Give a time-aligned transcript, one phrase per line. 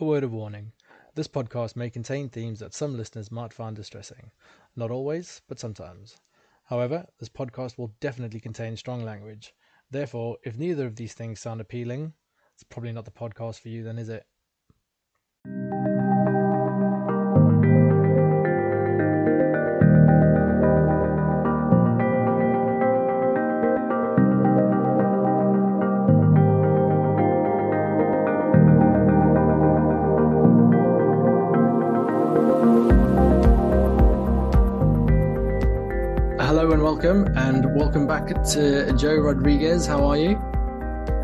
[0.00, 0.72] A word of warning
[1.14, 4.30] this podcast may contain themes that some listeners might find distressing.
[4.74, 6.16] Not always, but sometimes.
[6.64, 9.52] However, this podcast will definitely contain strong language.
[9.90, 12.14] Therefore, if neither of these things sound appealing,
[12.54, 14.24] it's probably not the podcast for you, then, is it?
[37.02, 39.86] Welcome, and welcome back to Jo Rodriguez.
[39.86, 40.36] How are you?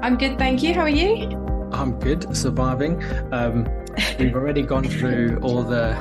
[0.01, 0.73] I'm good, thank you.
[0.73, 1.29] How are you?
[1.71, 3.03] I'm good, surviving.
[3.31, 3.67] Um,
[4.19, 5.95] we've already gone through all the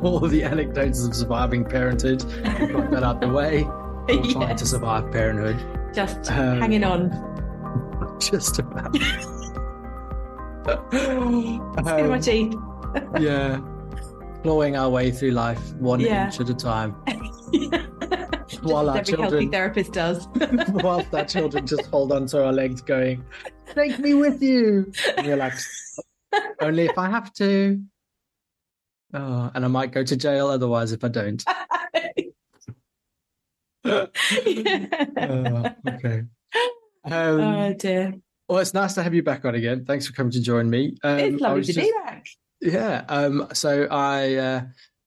[0.02, 2.24] all the anecdotes of surviving parenthood.
[2.58, 3.64] We've got that out the way.
[4.08, 5.58] We're trying to survive parenthood.
[5.94, 7.10] Just Um, hanging on.
[8.18, 8.96] Just about.
[10.90, 12.54] Skin my Um, teeth.
[13.20, 13.60] yeah,
[14.42, 16.26] clawing our way through life one Yeah.
[16.26, 16.94] inch at a time,
[17.52, 17.74] Just
[18.62, 20.28] while our every healthy therapist does.
[20.68, 23.24] whilst our children just hold onto our legs, going,
[23.74, 25.54] "Take me with you." And you're like,
[26.60, 27.82] "Only if I have to."
[29.14, 31.42] Oh, and I might go to jail otherwise if I don't.
[33.84, 34.06] Oh,
[35.88, 36.22] okay.
[37.04, 38.14] Um, oh dear.
[38.48, 39.84] well, it's nice to have you back on again.
[39.84, 40.96] Thanks for coming to join me.
[41.02, 42.26] Um, it's lovely to just- be back.
[42.60, 43.04] Yeah.
[43.08, 44.60] Um, so I uh,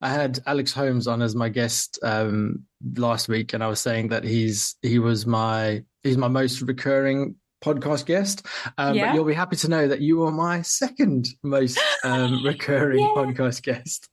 [0.06, 2.64] I had Alex Holmes on as my guest um,
[2.96, 7.36] last week, and I was saying that he's he was my he's my most recurring
[7.64, 8.46] podcast guest.
[8.78, 9.08] Um, Yeah.
[9.08, 13.14] But you'll be happy to know that you are my second most um, recurring Yeah.
[13.16, 14.08] podcast guest.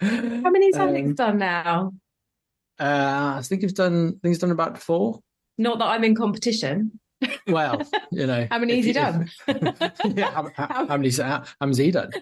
[0.00, 1.92] How many's Um, Alex done now?
[2.80, 3.94] Uh, I think he's done.
[4.08, 5.20] I think he's done about four.
[5.56, 6.98] Not that I'm in competition.
[7.48, 9.28] Well, you know, How many if he done?
[10.04, 11.10] yeah, how, how, how many?
[11.10, 12.12] How, how many's he done?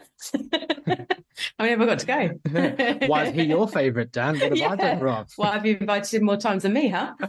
[1.58, 3.06] How many have I got to go?
[3.06, 4.38] Why is he your favourite, Dan?
[4.38, 5.26] What have I done wrong?
[5.36, 7.14] Well, have you invited him more times than me, huh?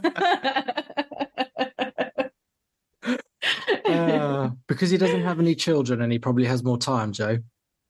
[3.85, 7.37] Uh, because he doesn't have any children and he probably has more time, Jo.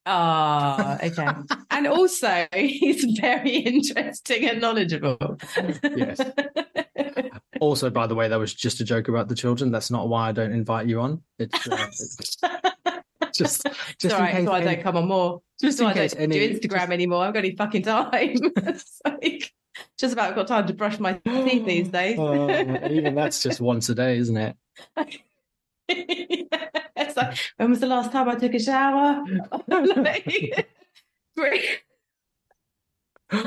[0.05, 1.27] Ah, okay.
[1.71, 5.37] And also, he's very interesting and knowledgeable.
[5.83, 6.21] Yes.
[7.59, 9.71] Also, by the way, that was just a joke about the children.
[9.71, 11.21] That's not why I don't invite you on.
[11.39, 11.87] It's, uh,
[13.21, 13.65] it's just,
[13.99, 14.45] just all in case.
[14.45, 15.41] so I any- don't come on more.
[15.61, 17.23] just so in I don't case do Instagram just- anymore.
[17.25, 18.37] I've got any fucking time.
[19.05, 19.53] like,
[19.99, 22.17] just about got time to brush my teeth these days.
[22.19, 22.49] Oh,
[22.89, 24.55] even that's just once a day, isn't it?
[25.89, 29.23] it's like, when was the last time I took a shower?
[29.67, 30.25] Like.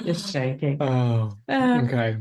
[0.04, 0.76] Just joking.
[0.81, 2.19] Oh, Uh, okay.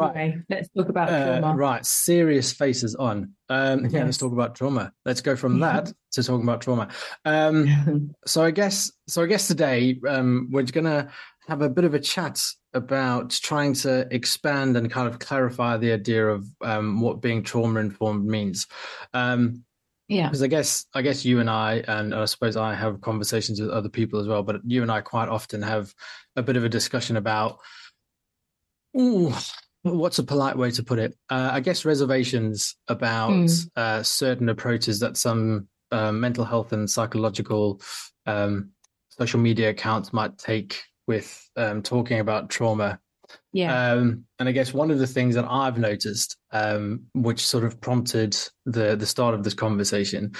[0.00, 1.56] Anyway, let's talk about Uh, trauma.
[1.56, 3.32] right, serious faces on.
[3.48, 4.92] Um, yeah, let's talk about trauma.
[5.04, 6.88] Let's go from that to talking about trauma.
[7.24, 11.10] Um, so I guess so I guess today um, we're gonna
[11.48, 12.40] have a bit of a chat
[12.74, 17.80] about trying to expand and kind of clarify the idea of um, what being trauma
[17.80, 18.66] informed means.
[19.14, 19.62] Um,
[20.08, 20.28] yeah.
[20.28, 23.70] because I guess I guess you and I and I suppose I have conversations with
[23.70, 25.92] other people as well, but you and I quite often have
[26.36, 27.58] a bit of a discussion about
[28.98, 29.32] ooh,
[29.94, 31.14] what's a polite way to put it?
[31.30, 33.70] Uh, I guess reservations about Mm.
[33.76, 37.80] uh, certain approaches that some uh, mental health and psychological
[38.26, 38.70] um,
[39.08, 42.98] social media accounts might take with um, talking about trauma
[43.52, 43.92] Yeah.
[43.92, 47.80] um, and I guess one of the things that I've noticed, um, which sort of
[47.80, 50.32] prompted the the start of this conversation,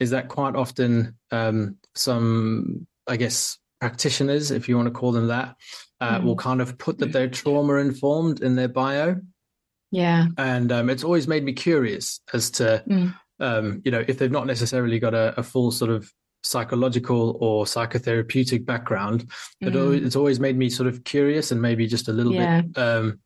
[0.00, 5.28] is that quite often um, some, I guess, practitioners, if you want to call them
[5.28, 5.56] that,
[6.00, 6.24] uh, Mm.
[6.24, 9.16] will kind of put that they're trauma informed in their bio,
[9.90, 10.26] yeah.
[10.38, 13.14] and um, it's always made me curious as to, Mm.
[13.40, 16.10] um, you know, if they've not necessarily got a, a full sort of
[16.42, 19.22] psychological or psychotherapeutic background
[19.62, 19.80] it Mm.
[19.82, 22.60] always, it's always made me sort of curious and maybe just a little Yeah.
[22.60, 23.20] bit um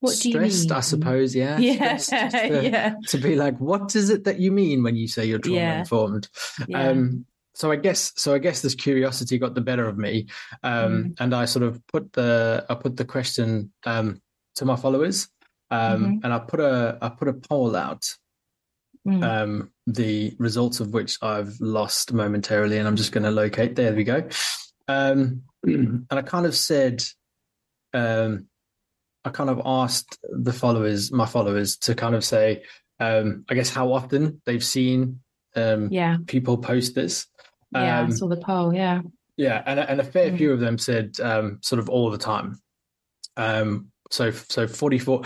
[0.00, 1.96] What do you stressed i suppose yeah Yeah.
[1.96, 2.94] to, yeah.
[3.08, 5.78] to be like what is it that you mean when you say you're trauma Yeah.
[5.80, 6.28] informed
[6.66, 6.88] Yeah.
[6.88, 7.24] um
[7.54, 10.26] so i guess so i guess this curiosity got the better of me
[10.62, 11.14] um Mm.
[11.20, 14.20] and i sort of put the i put the question um
[14.56, 15.28] to my followers
[15.70, 16.20] um Mhm.
[16.24, 18.04] and i put a i put a poll out
[19.06, 19.24] Mm.
[19.24, 23.74] um, the results of which I've lost momentarily, and I'm just going to locate.
[23.74, 24.28] There we go.
[24.86, 27.02] Um, and I kind of said,
[27.92, 28.46] um,
[29.24, 32.62] I kind of asked the followers, my followers, to kind of say,
[33.00, 35.18] um, I guess how often they've seen
[35.56, 36.18] um, yeah.
[36.28, 37.26] people post this.
[37.74, 38.00] Yeah.
[38.00, 38.74] I Um, saw the poll.
[38.74, 39.02] Yeah.
[39.36, 40.38] yeah, and and a fair Mm.
[40.38, 42.60] few of them said um, sort of all the time.
[43.36, 45.22] Um, so so forty four,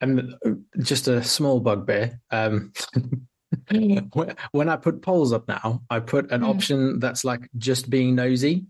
[0.00, 0.34] and
[0.80, 2.20] just a small bugbear.
[2.30, 2.72] Um,
[4.52, 6.48] when I put polls up now, I put an Mm.
[6.48, 8.66] option that's like just being nosy.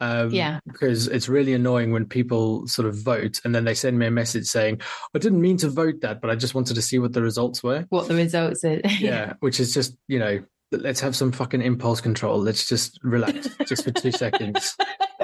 [0.00, 0.58] Um, Yeah.
[0.66, 4.10] Because it's really annoying when people sort of vote and then they send me a
[4.10, 4.80] message saying,
[5.14, 7.62] I didn't mean to vote that, but I just wanted to see what the results
[7.62, 7.86] were.
[7.90, 8.80] What the results are.
[8.98, 9.34] Yeah.
[9.38, 12.38] Which is just, you know, let's have some fucking impulse control.
[12.38, 14.76] Let's just relax just for two seconds.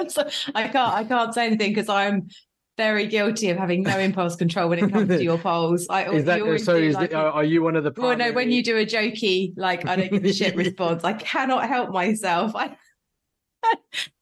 [0.07, 2.29] So I can't I can't say anything because I'm
[2.77, 5.85] very guilty of having no impulse control when it comes to your polls.
[5.89, 6.75] I Is that so?
[6.75, 7.91] Is like the, are you one of the?
[7.97, 11.03] well, no, when primary- you do a jokey like I don't give a shit response,
[11.03, 12.53] I cannot help myself.
[12.55, 12.77] I...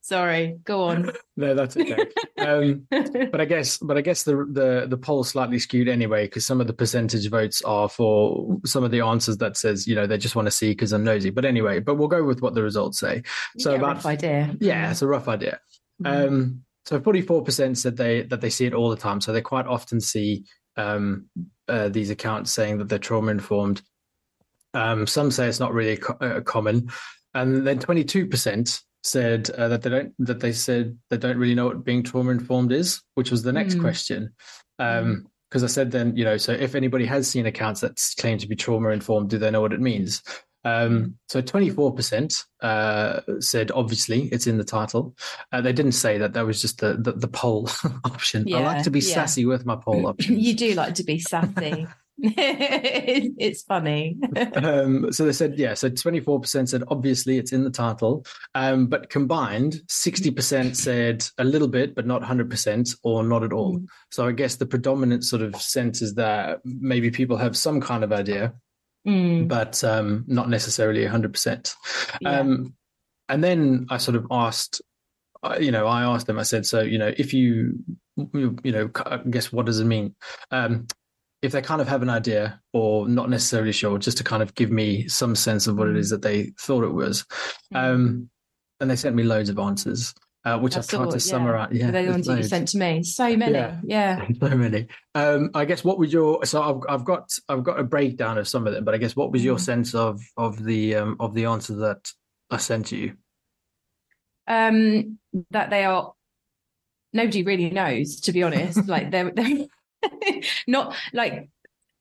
[0.08, 1.12] Sorry, go on.
[1.36, 2.08] No, that's okay.
[2.40, 6.46] um, but I guess, but I guess the the the poll slightly skewed anyway because
[6.48, 10.08] some of the percentage votes are for some of the answers that says you know
[10.08, 11.30] they just want to see because I'm nosy.
[11.30, 13.22] But anyway, but we'll go with what the results say.
[13.60, 14.56] So Yeah, about rough idea.
[14.62, 15.60] yeah, it's a rough idea.
[16.02, 16.28] Mm.
[16.28, 19.20] Um, so forty four percent said they that they see it all the time.
[19.20, 20.46] So they quite often see
[20.78, 21.28] um,
[21.68, 23.82] uh, these accounts saying that they're trauma informed.
[24.74, 26.90] Um, some say it's not really co- uh, common,
[27.34, 31.38] and then twenty two percent said uh, that they don't that they said they don't
[31.38, 33.82] really know what being trauma informed is, which was the next Mm.
[33.82, 34.34] question.
[34.80, 38.38] Um, because I said then, you know, so if anybody has seen accounts that claim
[38.40, 40.22] to be trauma informed, do they know what it means?
[40.66, 45.16] Um, so 24% uh, said obviously it's in the title.
[45.54, 46.34] Uh, they didn't say that.
[46.34, 47.70] That was just the the, the poll
[48.04, 48.54] option.
[48.54, 49.14] I like to be yeah.
[49.14, 50.38] sassy with my poll options.
[50.38, 51.88] you do like to be sassy.
[52.20, 54.18] it's funny.
[54.56, 58.26] um, so they said, yeah, so 24% said obviously it's in the title.
[58.56, 63.78] Um, but combined, 60% said a little bit, but not 100% or not at all.
[63.78, 63.86] Mm.
[64.12, 68.04] So I guess the predominant sort of sense is that maybe people have some kind
[68.04, 68.54] of idea,
[69.08, 71.76] Mm, but um, not necessarily 100%.
[72.20, 72.40] yeah.
[72.40, 72.74] Um,
[73.30, 74.82] and then I sort of asked,
[75.44, 77.80] uh, you know, I asked them, I said, so, you know, if you,
[78.34, 80.16] you, you know, I guess what does it mean?
[81.42, 84.56] If they kind of have an idea or not necessarily sure, just to kind of
[84.56, 87.26] give me some sense of what it is that they thought it was.
[87.74, 87.78] Mm.
[87.78, 88.30] Um,
[88.80, 90.14] and they sent me loads of answers,
[90.46, 91.20] uh, which I've tried to yeah.
[91.20, 91.70] summarize.
[91.72, 93.04] Yeah, the ones that you sent to me?
[93.04, 93.54] So many.
[93.54, 93.80] Yeah.
[93.84, 94.28] Yeah.
[94.40, 94.88] so many.
[95.14, 98.48] Um, I guess what was your so I've I've got I've got a breakdown of
[98.48, 99.62] some of them, but I guess what was your Mm.
[99.62, 102.12] sense of of the um of the answers that
[102.50, 103.14] I sent to you?
[104.48, 105.20] Um,
[105.52, 106.14] that they are
[107.14, 108.88] nobody really knows, to be honest.
[108.88, 109.68] like they're, they're
[110.68, 111.50] not like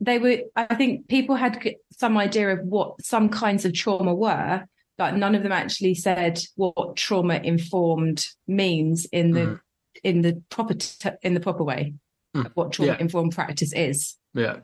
[0.01, 1.63] they were I think people had
[1.93, 4.65] some idea of what some kinds of trauma were,
[4.99, 9.61] but none of them actually said what trauma informed means in the Mhm.
[10.05, 11.95] in the proper t- in the proper way.
[12.37, 12.51] Mm.
[12.55, 12.99] What trauma Yeah.
[13.01, 14.17] informed practice is.
[14.35, 14.57] Yeah.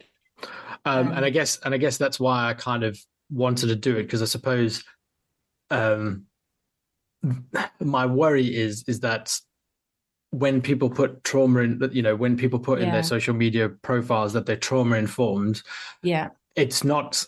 [0.85, 2.99] Um, and I Um, guess and I guess that's why I kind of
[3.31, 4.85] wanted to do it because I suppose
[5.71, 6.27] um
[7.81, 9.35] my worry is is that
[10.33, 14.33] when people put trauma in you know when people put in their social media profiles
[14.33, 15.63] that they're trauma informed
[16.03, 16.31] Yeah.
[16.57, 17.25] it's not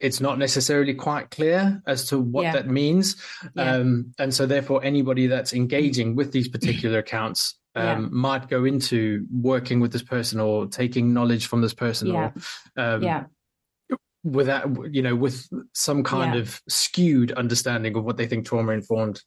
[0.00, 2.52] it's not necessarily quite clear as to what Yeah.
[2.52, 3.16] that means
[3.54, 3.76] Yeah.
[3.76, 8.08] um, and so therefore anybody that's engaging with these particular accounts um, Yeah.
[8.10, 12.32] might go into working with this person or taking knowledge from this person Yeah.
[12.76, 13.24] or um, yeah.
[14.24, 16.40] without you know with some kind Yeah.
[16.40, 19.22] of skewed understanding of what they think trauma informed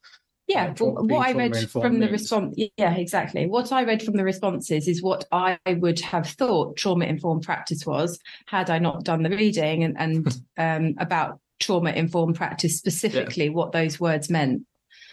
[0.54, 3.46] Yeah, what I read from the response, yeah, exactly.
[3.48, 7.86] What I read from the responses is what I would have thought trauma informed practice
[7.86, 13.50] was had I not done the reading and, and um, about trauma informed practice specifically,
[13.50, 14.64] what those words meant.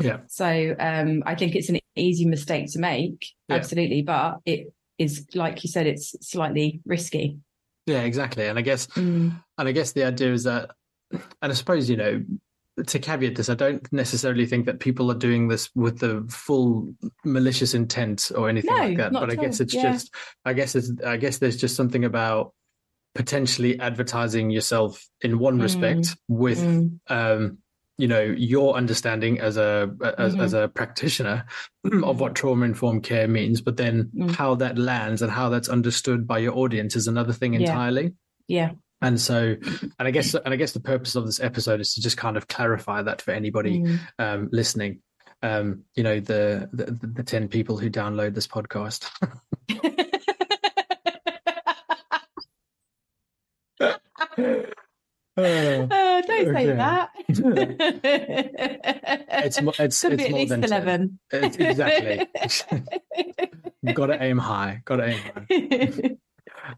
[0.00, 3.56] yeah So um, I think it's an easy mistake to make, Yeah.
[3.56, 7.38] absolutely, but it is, like you said, it's slightly risky.
[7.86, 10.70] yeah exactly and i guess Mm, And I guess the idea is that,
[11.12, 12.22] and I suppose, you know,
[12.86, 16.94] to caveat this, I don't necessarily think that people are doing this with the full
[17.24, 19.12] malicious intent or anything No, like that.
[19.12, 19.82] But I guess all, it's yeah.
[19.92, 22.52] just, I guess it's, I guess there's just something about
[23.14, 27.58] potentially advertising yourself in one Mm, respect with, mm, um,
[27.96, 30.40] you know, your understanding as a as, Mhm.
[30.42, 31.46] as a practitioner
[32.04, 34.30] of what trauma informed care means, but then Mm.
[34.30, 37.60] how that lands and how that's understood by your audience is another thing Yeah.
[37.60, 38.14] entirely.
[38.46, 38.70] yeah,
[39.00, 39.56] And so,
[39.98, 42.36] and I guess, and I guess the purpose of this episode is to just kind
[42.36, 43.98] of clarify that for anybody mm.
[44.18, 45.00] um, listening.
[45.40, 49.08] Um, you know, the, the the ten people who download this podcast.
[53.80, 54.64] Uh,
[55.40, 57.10] Oh, don't say that.
[59.28, 61.20] it's mo- it's Could it's be more than eleven.
[61.32, 62.26] It's- exactly.
[63.94, 64.82] Got to aim high.
[64.84, 66.16] Got to aim high.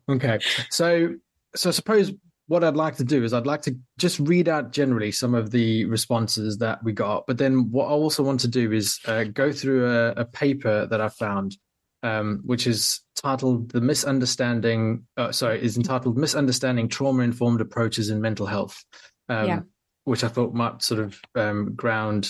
[0.09, 0.41] Okay.
[0.69, 1.15] So,
[1.54, 2.12] so I suppose
[2.49, 5.50] what I'd like to do is I'd like to just read out generally some of
[5.52, 9.25] the responses that we got, but then what I also want to do is uh,
[9.25, 11.57] go through a, a paper that I found,
[12.02, 18.21] um, which is titled "The Misunderstanding." Uh, sorry, is entitled "Misunderstanding Trauma Informed Approaches in
[18.21, 18.85] Mental Health."
[19.28, 19.61] um, Yeah.
[20.04, 22.28] which I thought might sort of um, ground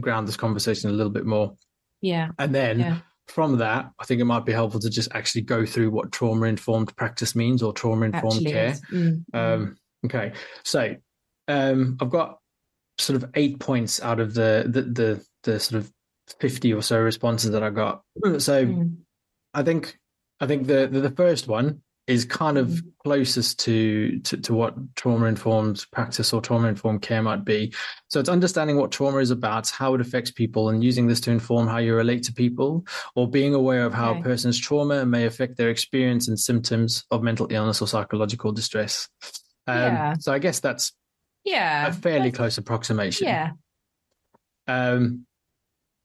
[0.00, 1.54] ground this conversation a little bit more.
[2.00, 2.30] Yeah.
[2.40, 2.98] And then Yeah.
[3.28, 6.46] From that, I think it might be helpful to just actually go through what trauma
[6.46, 8.74] informed practice means or trauma informed care.
[8.92, 9.38] Mm, mm.
[9.38, 10.94] Um, okay, so
[11.48, 12.38] um, I've got
[12.98, 15.92] sort of eight points out of the the the, the sort of
[16.38, 18.02] fifty or so responses that I got.
[18.38, 18.96] So Mm.
[19.52, 19.98] I think
[20.40, 22.82] I think the, the the first one is kind of Mm.
[23.02, 27.72] closest to, to to what trauma informed practice or trauma informed care might be.
[28.08, 31.30] So it's understanding what trauma is about, how it affects people, and using this to
[31.30, 32.84] inform how you relate to people,
[33.14, 34.20] or being aware of how Okay.
[34.20, 39.08] a person's trauma may affect their experience and symptoms of mental illness or psychological distress.
[39.66, 40.14] Um, Yeah.
[40.20, 40.92] So I guess that's
[41.44, 41.86] Yeah.
[41.88, 43.26] a fairly close approximation.
[43.28, 43.52] Yeah.
[44.66, 45.26] Um,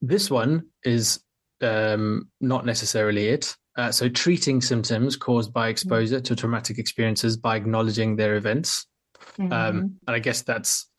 [0.02, 1.20] this one is
[1.62, 3.56] um, not necessarily it.
[3.80, 8.86] Uh, so, treating symptoms caused by exposure to traumatic experiences by acknowledging their events.
[9.38, 9.54] Mhm.
[9.54, 10.90] Um, and I guess that's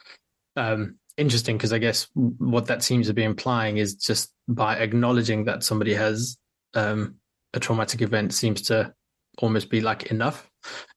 [0.57, 5.45] um, interesting because I guess what that seems to be implying is just by acknowledging
[5.45, 6.39] that somebody has
[6.73, 7.17] um,
[7.53, 8.95] a traumatic event seems to
[9.43, 10.51] almost be like enough,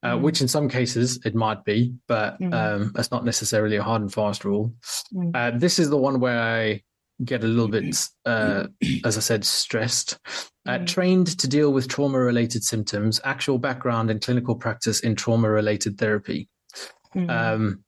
[0.03, 0.21] uh, Mhm.
[0.21, 2.53] which in some cases it might be, but Mhm.
[2.53, 4.73] um, that's not necessarily a hard and fast rule.
[5.13, 5.31] Mm.
[5.35, 6.81] Uh, this is the one where I
[7.23, 8.67] get a little bit, uh,
[9.05, 10.19] as I said, stressed.
[10.65, 10.87] Uh, Mm.
[10.87, 15.97] trained to deal with trauma related symptoms, actual background and clinical practice in trauma related
[15.97, 16.47] therapy.
[17.13, 17.29] Mm.
[17.29, 17.83] Um,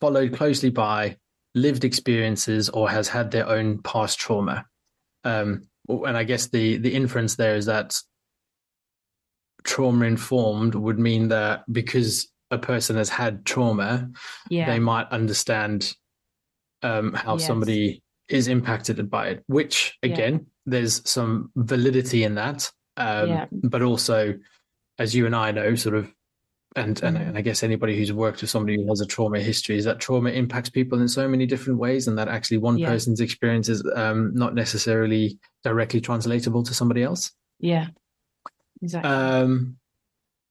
[0.00, 1.16] followed closely by
[1.56, 4.64] lived experiences or has had their own past trauma.
[5.24, 7.96] Um, and I guess the the inference there is that
[9.64, 14.10] trauma informed would mean that because a person has had trauma,
[14.48, 14.66] yeah.
[14.66, 15.94] they might understand
[16.82, 17.46] um, how Yes.
[17.46, 19.44] somebody is impacted by it.
[19.46, 20.12] Which Yeah.
[20.12, 23.46] again, there's some validity in that, um, Yeah.
[23.52, 24.38] but also,
[24.98, 26.12] as you and I know, sort of,
[26.74, 27.28] and, and Mhm.
[27.28, 29.98] and I guess anybody who's worked with somebody who has a trauma history is that
[30.00, 32.88] trauma impacts people in so many different ways, and that actually one Yeah.
[32.88, 37.32] person's experience is um, not necessarily directly translatable to somebody else.
[37.60, 37.88] yeah.
[38.80, 39.08] Exactly.
[39.12, 39.76] Um,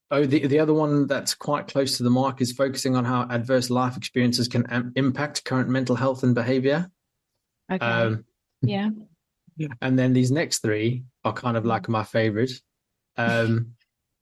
[0.09, 3.27] oh, the the other one that's quite close to the mark is focusing on how
[3.29, 6.89] adverse life experiences can am- impact current mental health and behavior.
[7.71, 7.85] Okay.
[7.85, 8.25] Um,
[8.61, 8.89] yeah.
[9.81, 12.51] and then these next three are kind of like my favorite.
[13.17, 13.73] Um,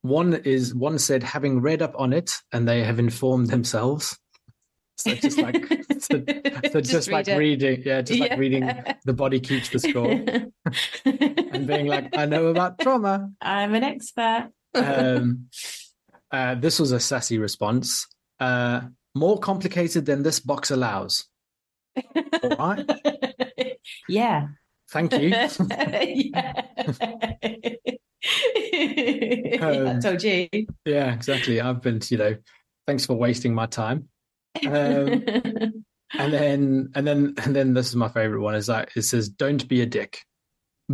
[0.02, 4.18] one is one said having read up on it and they have informed themselves.
[4.98, 5.56] So just like
[6.00, 6.24] so,
[6.72, 7.38] so just, like read it.
[7.38, 8.38] reading, yeah, just like Yeah.
[8.38, 10.12] reading the body keeps the score
[11.06, 13.32] and being like, I know about trauma.
[13.42, 14.50] I'm an expert.
[14.76, 15.48] um,
[16.32, 18.08] uh, this was a sassy response.
[18.40, 18.82] Uh,
[19.16, 21.28] more complicated than this box allows.
[22.44, 22.86] All right.
[24.08, 24.48] Yeah.
[24.92, 25.30] Thank you.
[25.30, 26.54] yeah.
[29.62, 30.48] I Um, told you.
[30.86, 31.62] yeah, exactly.
[31.62, 32.36] I've been, you know,
[32.88, 34.10] thanks for wasting my time.
[34.66, 34.72] Um,
[36.18, 38.56] and then, and then, and then, this is my favorite one.
[38.56, 40.20] Is that it says, "Don't be a dick.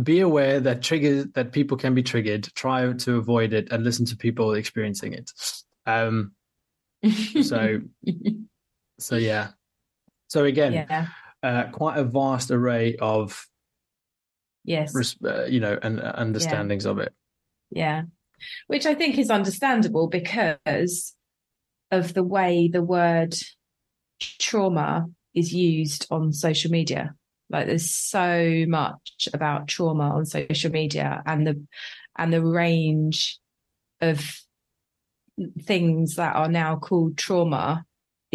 [0.02, 2.44] Be aware that triggers that people can be triggered.
[2.54, 5.30] Try to avoid it and listen to people experiencing it."
[5.86, 6.32] Um,
[7.42, 7.80] so,
[8.98, 9.48] so yeah.
[10.36, 11.06] So again, yeah.
[11.42, 13.48] uh, quite a vast array of,
[14.64, 15.16] Yes.
[15.24, 17.14] uh, you know, and uh, understandings of it.
[17.70, 18.02] Yeah.
[18.66, 21.14] Which I think is understandable because
[21.90, 23.34] of the way the word
[24.20, 27.14] trauma is used on social media.
[27.48, 31.64] Like there's so much about trauma on social media and the
[32.18, 33.38] and the range
[34.02, 34.38] of
[35.62, 37.86] things that are now called trauma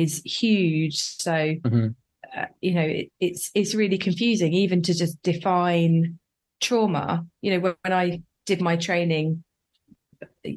[0.02, 0.98] is huge.
[0.98, 1.96] So Mhm.
[2.36, 6.20] uh, you know it, it's it's really confusing even to just define
[6.60, 7.26] trauma.
[7.42, 9.44] You know when, when I did my training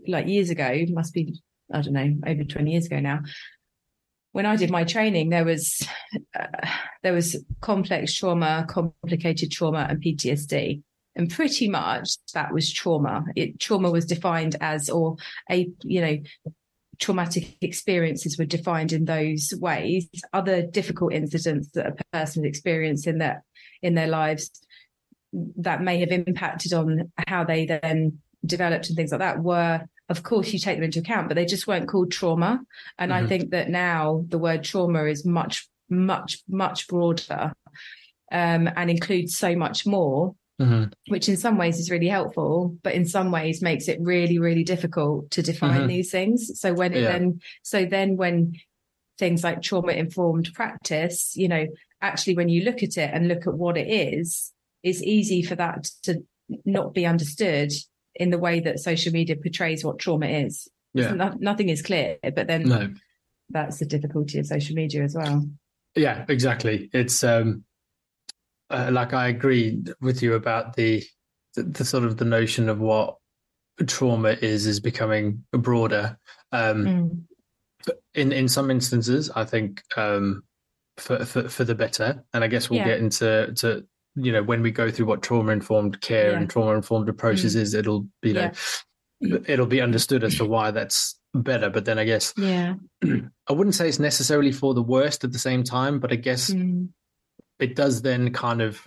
[0.07, 1.41] like years ago, must be
[1.73, 3.21] I don't know over twenty years ago now.
[4.33, 5.87] When I did my training, there was
[6.39, 6.47] uh,
[7.03, 10.83] there was complex trauma, complicated trauma, and PTSD,
[11.15, 13.25] and pretty much that was trauma.
[13.37, 15.17] It trauma was defined as, or
[15.51, 16.19] a you know,
[16.99, 20.09] traumatic experiences were defined in those ways.
[20.33, 23.45] Other difficult incidents that a person has experienced in their
[23.83, 24.51] in their lives
[25.57, 30.23] that may have impacted on how they then developed and things like that were of
[30.23, 32.61] course you take them into account but they just weren't called trauma
[32.99, 33.29] and i Mhm.
[33.29, 37.53] think that now the word trauma is much much much broader
[38.31, 40.93] um, and includes so much more Mhm.
[41.09, 44.63] which in some ways is really helpful but in some ways makes it really really
[44.63, 45.89] difficult to define Mhm.
[45.89, 47.13] these things so when it Yeah.
[47.13, 48.55] then so then when
[49.19, 51.67] things like trauma informed practice you know
[52.01, 54.53] actually when you look at it and look at what it is
[54.85, 56.23] it's easy for that to
[56.65, 57.73] not be understood
[58.15, 61.15] in the way that social media portrays what trauma is Yeah.
[61.15, 62.95] no, nothing is clear but then No.
[63.51, 65.45] that's the difficulty of social media as well.
[65.97, 66.91] Yeah, exactly.
[66.93, 67.65] It's um,
[68.75, 71.03] uh, like I agree with you about the,
[71.55, 73.17] the, the sort of the notion of what
[73.87, 76.19] trauma is is becoming broader.
[76.53, 77.25] Um, Mm.
[78.15, 80.43] in in some instances, I think um,
[80.97, 82.87] for, for for the better, and I guess we'll Yeah.
[82.87, 83.85] get into to
[84.17, 86.37] you know when we go through what trauma informed care Yeah.
[86.37, 86.41] Mm.
[86.43, 88.53] and trauma informed approaches is, it'll you know
[89.47, 91.69] it'll be understood as to why that's better.
[91.71, 92.75] But then I guess Yeah.
[93.49, 96.51] I wouldn't say it's necessarily for the worst at the same time, but I guess
[96.51, 96.89] Mm.
[97.59, 98.87] It does then kind of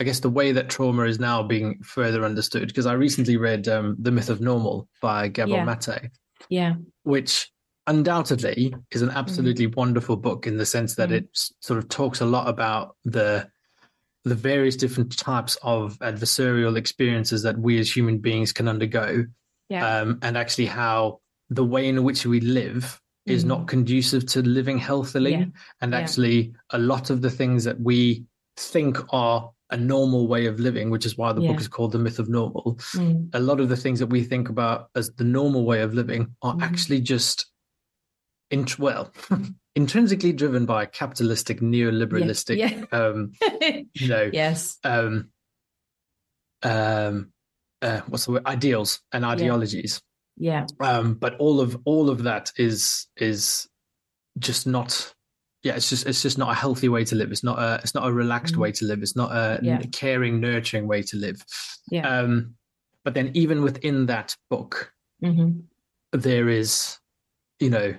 [0.00, 3.68] I guess the way that trauma is now being further understood because I recently read
[3.68, 5.64] um, The Myth of Normal by Gabor Yeah.
[5.64, 6.10] Mate,
[6.48, 6.74] Yeah.
[7.02, 7.52] which
[7.86, 11.16] undoubtedly is an absolutely wonderful book in the sense that Mm.
[11.16, 11.28] it
[11.60, 13.48] sort of talks a lot about the
[14.24, 19.24] the various different types of adversarial experiences that we as human beings can undergo
[19.70, 20.00] Yeah.
[20.00, 23.48] um, and actually how the way in which we live is Mm.
[23.48, 25.44] not conducive to living healthily Yeah.
[25.80, 25.98] and Yeah.
[25.98, 28.24] actually a lot of the things that we
[28.56, 31.52] think are a normal way of living which is why the Yeah.
[31.52, 33.28] book is called the myth of normal Mm.
[33.32, 36.34] a lot of the things that we think about as the normal way of living
[36.42, 36.62] are Mhm.
[36.62, 37.46] actually just
[38.50, 39.12] int- well
[39.76, 42.84] intrinsically driven by capitalistic neoliberalistic Yeah.
[42.92, 43.32] um
[43.94, 44.78] you know yes.
[44.82, 45.30] um
[46.62, 47.32] um
[47.82, 50.02] uh, what's the word ideals and ideologies
[50.40, 50.64] Yeah.
[50.80, 53.68] um but all of all of that is is
[54.38, 55.14] just not
[55.62, 57.94] yeah it's just it's just not a healthy way to live it's not a it's
[57.94, 58.58] not a relaxed Mm.
[58.62, 59.82] way to live it's not a Yeah.
[59.92, 61.44] caring nurturing way to live
[61.90, 62.08] Yeah.
[62.08, 62.54] um
[63.04, 64.92] but then even within that book
[65.22, 65.60] hmm
[66.12, 66.98] there is
[67.60, 67.94] you know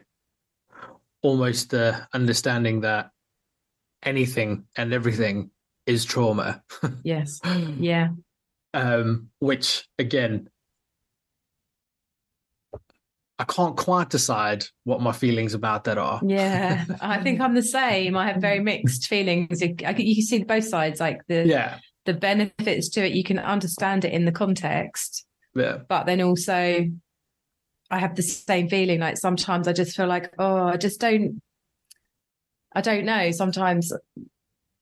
[1.22, 3.12] almost the understanding that
[4.04, 5.52] anything and everything
[5.86, 6.64] is trauma
[7.04, 7.40] Yes.
[7.78, 8.10] Yeah.
[8.74, 10.50] um, which again,
[13.42, 16.22] I can't quite decide what my feelings about that are.
[16.24, 16.86] Yeah.
[17.02, 18.16] I think I'm the same.
[18.16, 18.66] I have very mm.
[18.66, 19.62] mixed feelings.
[19.62, 23.14] You, you can see both sides, like the Yeah, the benefits to it.
[23.14, 26.86] You can understand it in the context, yeah, but then also
[27.90, 29.00] I have the same feeling.
[29.00, 31.42] Like sometimes I just feel like, oh, I just don't.
[32.76, 33.32] I don't know.
[33.32, 33.92] Sometimes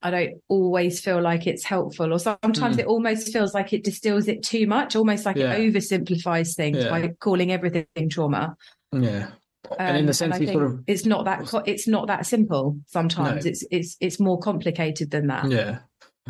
[0.01, 2.79] I don't always feel like it's helpful, or sometimes Mm.
[2.79, 5.53] it almost feels like it distills it too much, almost like Yeah.
[5.53, 6.89] it oversimplifies things Yeah.
[6.89, 8.55] by calling everything trauma.
[8.91, 9.31] yeah.
[9.77, 12.25] and in Um, the sense I sort of it's not that co- it's not that
[12.25, 12.79] simple.
[12.87, 13.49] Sometimes No.
[13.51, 15.51] it's it's it's more complicated than that.
[15.51, 15.79] yeah,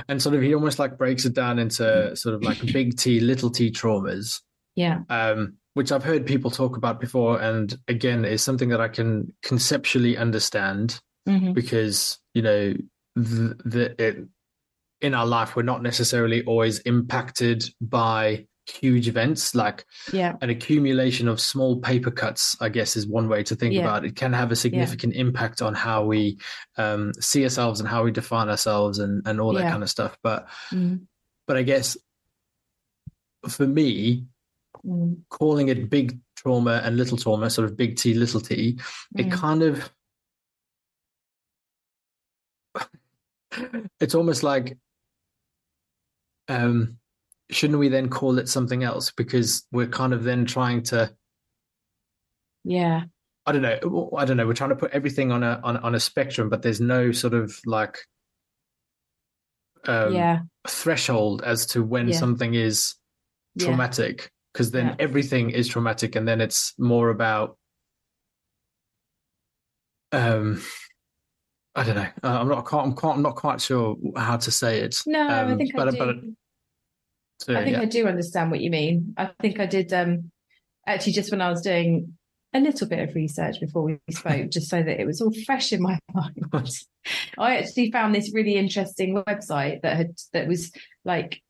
[0.10, 3.22] and sort of he almost like breaks it down into sort of like big T,
[3.22, 4.42] little T traumas,
[4.76, 8.90] Yeah, um, which I've heard people talk about before, and again is something that I
[8.90, 11.00] can conceptually understand.
[11.28, 11.54] Mhm.
[11.54, 12.74] because you know
[13.24, 14.28] the, the it,
[15.02, 21.28] in our life we're not necessarily always impacted by huge events like yeah, an accumulation
[21.28, 23.82] of small paper cuts i guess is one way to think Yeah.
[23.82, 24.10] about it.
[24.10, 26.38] it can have a significant impact on how we
[26.78, 29.72] um, see ourselves and how we define ourselves and, and all that Yeah.
[29.72, 31.08] kind of stuff but Mm,
[31.48, 31.98] but i guess
[33.48, 34.26] for me
[34.86, 38.78] mm, calling it big trauma and little trauma sort of big t little t
[39.18, 39.32] it mm.
[39.32, 39.90] kind of
[44.00, 44.78] it's almost like
[46.48, 46.98] um
[47.52, 49.12] shouldn't we then call it something else?
[49.12, 51.12] Because we're kind of then trying to
[52.64, 53.04] yeah,
[53.46, 54.12] i don't know.
[54.16, 54.46] I don't know.
[54.46, 57.34] We're trying to put everything on a on, on a spectrum but there's no sort
[57.34, 57.98] of like
[59.88, 62.18] um yeah, threshold as to when Yeah.
[62.20, 62.96] something is
[63.58, 64.96] traumatic because then Yeah.
[65.00, 67.58] everything is traumatic and then it's more about
[70.12, 70.62] um
[71.76, 74.52] i don't know uh, i'm not quite, I'm, quite, I'm not quite sure how to
[74.52, 75.98] say it No, I Um, think I do.
[75.98, 76.16] but
[77.40, 77.82] so, I think yeah.
[77.84, 79.14] I do understand what you mean.
[79.18, 80.30] I think I did um
[80.86, 82.18] actually just when I was doing
[82.54, 85.72] a little bit of research before we spoke, just so that it was all fresh
[85.72, 86.44] in my mind.
[87.38, 90.72] I actually found this really interesting website that had that was
[91.06, 91.42] like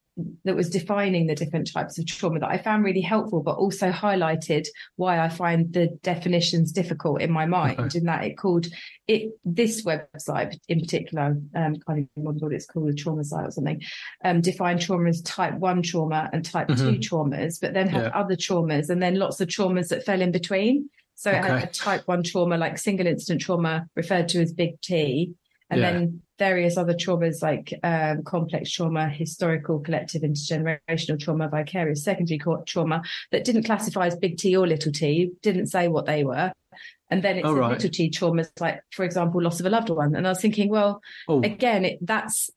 [0.43, 3.91] that was defining the different types of trauma that I found really helpful, but also
[3.91, 7.79] highlighted why I find the definitions difficult in my mind.
[7.79, 7.97] Okay.
[7.99, 8.67] In that it called
[9.07, 13.47] it this website in particular, um, can't even remember what it's called, a trauma site
[13.47, 13.81] or something,
[14.23, 16.99] um, define trauma as type one trauma and type two Mhm.
[17.01, 18.09] traumas, but then had Yeah.
[18.09, 20.89] other traumas and then lots of traumas that fell in between.
[21.15, 21.59] So it Okay.
[21.59, 25.33] had type one trauma, like single incident trauma, referred to as big T,
[25.69, 25.91] and Yeah.
[25.91, 33.01] then various other traumas like um, complex trauma, historical, collective, intergenerational trauma, vicarious secondary trauma
[33.31, 36.51] that didn't classify as big T or little t, didn't say what they were.
[37.11, 37.71] And then it's Oh, right.
[37.71, 40.15] little t traumas, like, for example, loss of a loved one.
[40.15, 42.49] And I was thinking, well, oh again, it, that's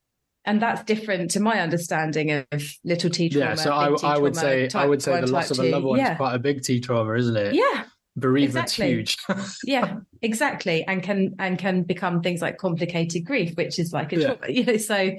[0.45, 3.47] and that's different to my understanding of little t trauma.
[3.51, 5.85] yeah so I, I would trauma, say i would say the loss of a loved
[5.85, 6.13] one Yeah.
[6.13, 7.85] is quite a big t trauma isn't it Yeah.
[8.17, 8.95] Bereavement's Exactly.
[8.95, 9.17] huge.
[9.67, 14.17] yeah exactly and can and can become things like complicated grief which is like a
[14.21, 14.27] Yeah.
[14.35, 15.13] trauma you know so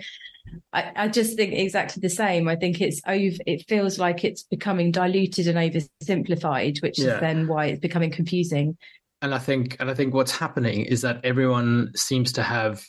[0.71, 4.43] I, I just think exactly the same i think it's over it feels like it's
[4.43, 7.15] becoming diluted and oversimplified which Yeah.
[7.15, 8.77] is then why it's becoming confusing
[9.21, 12.83] and I think and I think what's happening is that everyone seems to have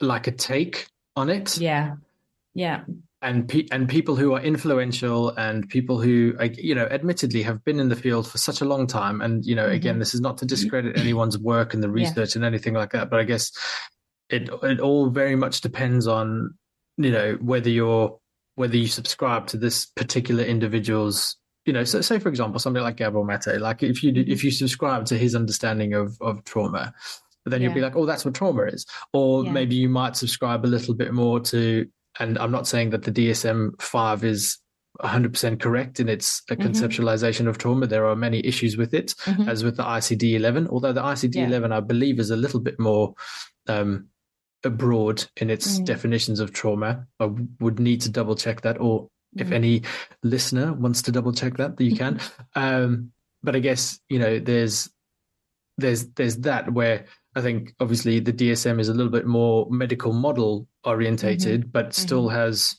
[0.00, 1.56] like a take on it.
[1.58, 1.94] yeah
[2.54, 2.82] yeah
[3.24, 7.80] and pe- and people who are influential and people who you know admittedly have been
[7.80, 9.98] in the field for such a long time and you know again Mhm.
[10.00, 11.94] this is not to discredit anyone's work and the Yeah.
[12.04, 13.50] research and anything like that but i guess
[14.28, 16.54] it it all very much depends on
[16.98, 18.18] you know whether you're
[18.56, 22.96] whether you subscribe to this particular individual's you know so say for example somebody like
[22.96, 24.28] Gabriel Mate like if you Mhm.
[24.28, 26.92] if you subscribe to his understanding of of trauma
[27.46, 29.52] then you'll be like oh that's what trauma is or Yeah.
[29.52, 31.86] maybe you might subscribe a little bit more to
[32.20, 34.58] and I'm not saying that the DSM 5 is
[35.02, 36.58] 100% correct in its Mhm.
[36.62, 37.86] conceptualization of trauma.
[37.86, 39.48] There are many issues with it, Mhm.
[39.48, 42.78] as with the ICD 11, although the ICD 11, I believe, is a little bit
[42.78, 43.14] more
[43.66, 44.08] um,
[44.62, 45.84] broad in its Mm.
[45.86, 47.06] definitions of trauma.
[47.20, 49.52] I would need to double check that, or if Mm.
[49.52, 49.82] any
[50.22, 52.18] listener wants to double check that, you can.
[52.54, 54.88] um, but I guess, you know, there's
[55.76, 57.04] there's there's that where
[57.36, 62.28] I think obviously the DSM is a little bit more medical model orientated, but still
[62.28, 62.76] has,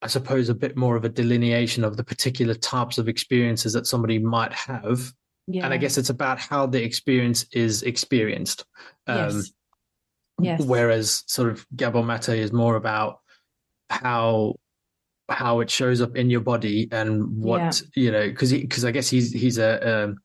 [0.00, 3.86] I suppose, a bit more of a delineation of the particular types of experiences that
[3.86, 5.12] somebody might have.
[5.46, 8.64] yeah And I guess it's about how the experience is experienced.
[9.06, 9.52] Um, yes.
[10.42, 10.62] Yes.
[10.62, 13.20] Whereas sort of Gabor Mate is more about
[13.90, 14.54] how
[15.28, 19.08] how it shows up in your body and what you know because because I guess
[19.08, 20.16] he's he's a um,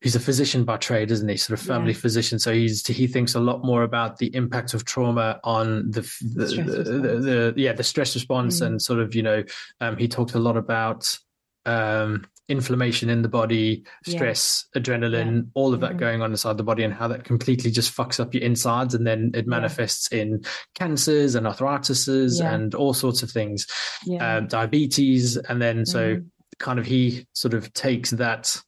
[0.00, 1.36] he's a physician by trade, isn't he?
[1.36, 1.98] Sort of family Yeah.
[1.98, 2.38] physician.
[2.38, 6.02] So he's he thinks a lot more about the impact of trauma on the
[6.34, 8.66] the, Stress the, the, yeah the stress response Mm.
[8.66, 9.42] and sort of you know
[9.80, 11.18] um, he talked a lot about
[11.66, 14.14] um, inflammation in the body, Yeah.
[14.16, 15.98] stress, adrenaline, all of that Mhm.
[15.98, 19.06] going on inside the body, and how that completely just fucks up your insides, and
[19.06, 19.50] then it Yeah.
[19.50, 20.42] manifests in
[20.74, 22.54] cancers and arthritises Yeah.
[22.54, 23.66] and all sorts of things,
[24.06, 26.24] yeah um, diabetes, and then so Mhm.
[26.58, 28.62] kind of he sort of takes that,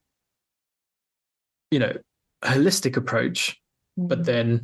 [1.70, 1.92] you know,
[2.42, 3.60] holistic approach,
[3.96, 4.24] but Mhm.
[4.24, 4.62] then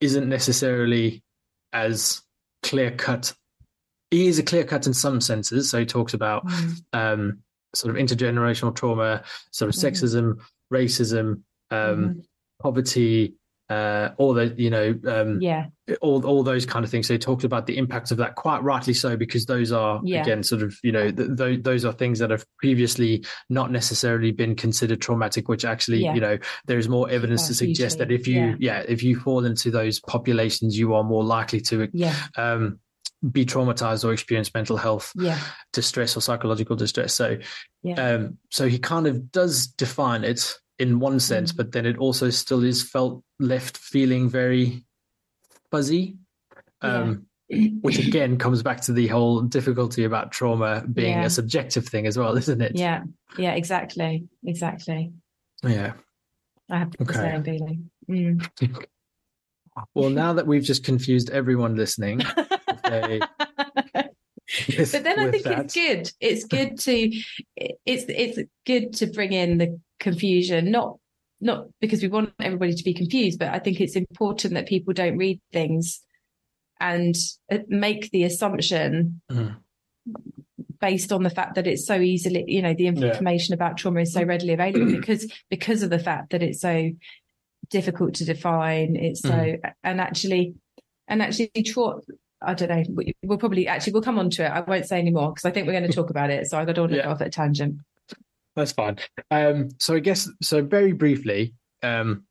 [0.00, 1.22] isn't necessarily
[1.72, 2.22] as
[2.62, 3.34] clear cut.
[4.10, 5.70] He is a clear cut in some senses.
[5.70, 6.84] So he talks about Mhm.
[6.92, 7.42] um,
[7.74, 9.90] sort of intergenerational trauma, sort of Mhm.
[9.90, 10.40] sexism,
[10.72, 12.24] racism, um, Mhm.
[12.60, 13.34] poverty,
[13.72, 15.66] uh, all the you know, um, yeah
[16.00, 17.06] all all those kind of things.
[17.06, 20.22] So he talked about the impact of that, quite rightly so, because those are Yeah.
[20.22, 24.30] again sort of you know th- th- those are things that have previously not necessarily
[24.32, 26.14] been considered traumatic, which actually Yeah.
[26.14, 28.14] you know there is more evidence to suggest hugely.
[28.14, 28.56] that if you Yeah.
[28.60, 32.78] yeah if you fall into those populations, you are more likely to yeah um,
[33.30, 35.38] be traumatized or experience mental health yeah
[35.72, 37.14] distress or psychological distress.
[37.14, 37.38] So,
[37.84, 37.94] Yeah.
[38.14, 41.56] um, so he kind of does define it in one sense, Mm.
[41.56, 44.84] but then it also still is felt left feeling very
[45.70, 46.16] fuzzy.
[46.82, 47.26] Um,
[47.82, 51.26] which again comes back to the whole difficulty about trauma being Yeah.
[51.26, 52.72] a subjective thing as well, isn't it?
[52.76, 53.02] yeah
[53.38, 55.12] yeah exactly exactly
[55.62, 55.92] Yeah.
[56.70, 57.14] i have the Okay.
[57.14, 58.48] same feeling Mm.
[59.94, 62.20] Well, now that we've just confused everyone listening,
[62.84, 63.20] they-
[64.68, 66.12] with- but then I think that- it's good.
[66.20, 67.22] It's good to
[67.56, 70.98] it's it's good to bring in the confusion, not
[71.40, 74.94] not because we want everybody to be confused, but I think it's important that people
[74.94, 76.00] don't read things
[76.80, 77.14] and
[77.50, 79.56] uh, make the assumption Mhm.
[80.80, 84.12] based on the fact that it's so easily, you know, the information about trauma is
[84.12, 86.90] so readily available because because of the fact that it's so
[87.70, 88.96] difficult to define.
[88.96, 90.54] It's so and actually
[91.08, 92.00] and actually trauma.
[92.44, 92.82] I don't know.
[92.94, 94.48] we- We'll probably actually we'll come on to it.
[94.50, 96.46] I won't say anymore because I think we're going to talk about it.
[96.48, 97.04] So I don't want to Yeah.
[97.04, 97.76] go off at a tangent.
[98.56, 98.98] That's fine.
[99.30, 100.62] Um, so I guess so.
[100.62, 102.24] Very briefly, um,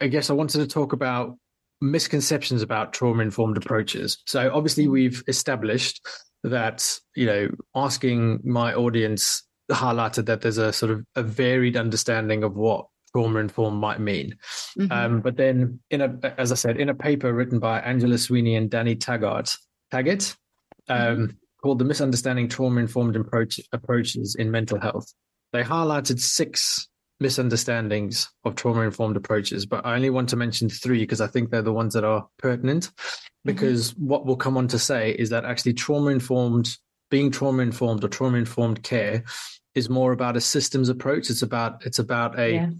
[0.00, 1.36] I guess I wanted to talk about
[1.80, 4.18] misconceptions about trauma-informed approaches.
[4.26, 6.06] So obviously, we've established
[6.44, 9.42] that you know asking my audience
[9.72, 12.86] highlighted that there's a sort of a varied understanding of what
[13.16, 14.36] trauma-informed might mean.
[14.78, 14.92] Mhm.
[14.92, 18.56] Um, but then, in a as I said, in a paper written by Angela Sweeney
[18.56, 19.56] and Danny Taggart,
[19.90, 20.36] Taggart
[20.88, 25.14] um, called "The Misunderstanding Trauma-Informed Approach, Approaches in Mental Health,"
[25.52, 29.64] they highlighted six misunderstandings of trauma-informed approaches.
[29.64, 32.28] But I only want to mention three because I think they're the ones that are
[32.38, 32.92] pertinent.
[33.46, 36.76] Because what we'll come on to say is that actually trauma-informed,
[37.10, 39.24] being trauma-informed or trauma-informed care,
[39.74, 41.30] is more about a systems approach.
[41.30, 42.70] It's about it's about a yeah.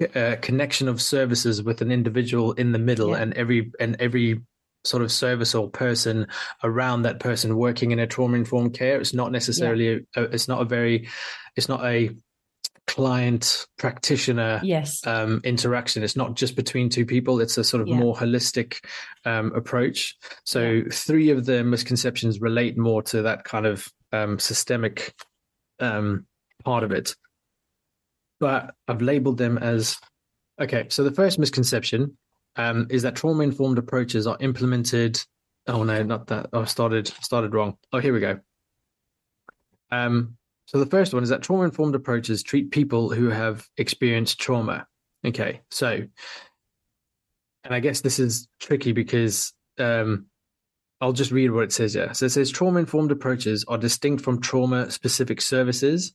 [0.00, 3.18] A connection of services with an individual in the middle Yeah.
[3.18, 4.40] and every and every
[4.84, 6.26] sort of service or person
[6.62, 9.00] around that person working in a trauma informed care.
[9.00, 9.98] It's not necessarily yeah.
[10.16, 11.08] a, it's not a very
[11.56, 12.10] it's not a
[12.86, 15.06] client practitioner yes.
[15.06, 16.02] um, interaction.
[16.02, 17.40] It's not just between two people.
[17.40, 17.96] It's a sort of yeah.
[17.96, 18.84] more holistic
[19.24, 20.16] um, approach.
[20.44, 20.82] So yeah.
[20.92, 25.14] three of the misconceptions relate more to that kind of um, systemic
[25.80, 26.26] um,
[26.64, 27.14] part of it.
[28.44, 29.96] But I've labeled them as
[30.60, 30.84] okay.
[30.90, 32.14] So the first misconception
[32.56, 35.18] um, is that trauma informed approaches are implemented.
[35.66, 36.48] Oh no, not that.
[36.52, 37.78] I oh, started started wrong.
[37.90, 38.38] Oh, here we go.
[39.90, 44.38] Um, so the first one is that trauma informed approaches treat people who have experienced
[44.38, 44.86] trauma.
[45.26, 46.02] Okay, so,
[47.64, 50.26] and I guess this is tricky because um,
[51.00, 52.12] I'll just read what it says here.
[52.12, 56.12] So it says trauma informed approaches are distinct from trauma specific services.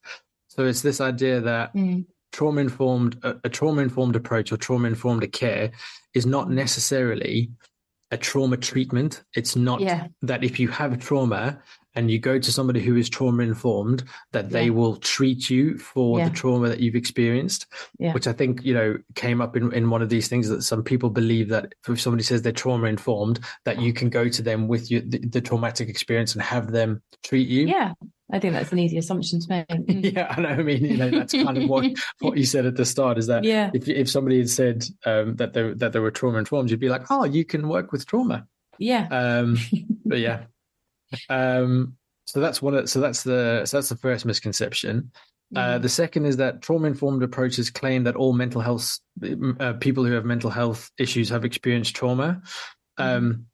[0.50, 2.06] So it's this idea that mm.
[2.32, 5.72] Trauma informed, a, a trauma informed approach or trauma informed care
[6.13, 7.52] is not necessarily
[8.12, 9.24] a trauma treatment.
[9.36, 10.08] It's not yeah.
[10.22, 11.62] that if you have trauma,
[11.96, 14.70] and you go to somebody who is trauma informed that they yeah.
[14.72, 16.30] will treat you for yeah.
[16.30, 17.65] the trauma that you've experienced
[18.13, 20.84] which i think you know came up in, in one of these things that some
[20.84, 24.68] people believe that if somebody says they're trauma informed that you can go to them
[24.68, 27.94] with your, the, the, traumatic experience and have them treat you yeah
[28.32, 29.65] I think that's an easy assumption to make.
[30.13, 30.50] Yeah, I know.
[30.50, 31.86] I mean, you know, that's kind of what
[32.20, 33.18] what you said at the start.
[33.18, 33.72] Is that yeah.
[33.74, 36.89] if if somebody had said um, that they that they were trauma informed, you'd be
[36.89, 38.48] like, oh, you can work with trauma.
[38.78, 39.08] Yeah.
[39.10, 39.58] Um,
[40.06, 40.44] but yeah,
[41.30, 42.76] um, so that's one.
[42.76, 45.12] Of, so that's the so that's the first misconception.
[45.56, 45.82] Uh, mm-hmm.
[45.82, 49.00] The second is that trauma informed approaches claim that all mental health
[49.60, 52.42] uh, people who have mental health issues have experienced trauma,
[53.00, 53.04] mm-hmm.
[53.04, 53.46] um,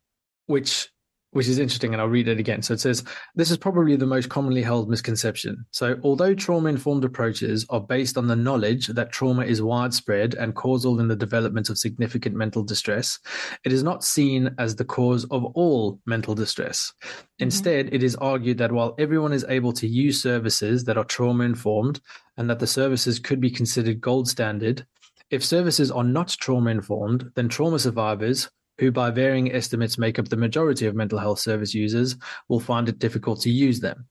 [0.47, 0.89] which
[1.35, 2.61] which is interesting, and I'll read it again.
[2.61, 3.03] So it says,
[3.35, 5.65] This is probably the most commonly held misconception.
[5.71, 10.55] So, although trauma informed approaches are based on the knowledge that trauma is widespread and
[10.55, 13.19] causal in the development of significant mental distress,
[13.65, 16.93] it is not seen as the cause of all mental distress.
[17.03, 17.43] Mm-hmm.
[17.43, 21.43] Instead, it is argued that while everyone is able to use services that are trauma
[21.43, 21.99] informed
[22.37, 24.87] and that the services could be considered gold standard,
[25.31, 30.29] if services are not trauma informed, then trauma survivors who by varying estimates make up
[30.29, 32.15] the majority of mental health service users,
[32.49, 34.07] will find it difficult to use them.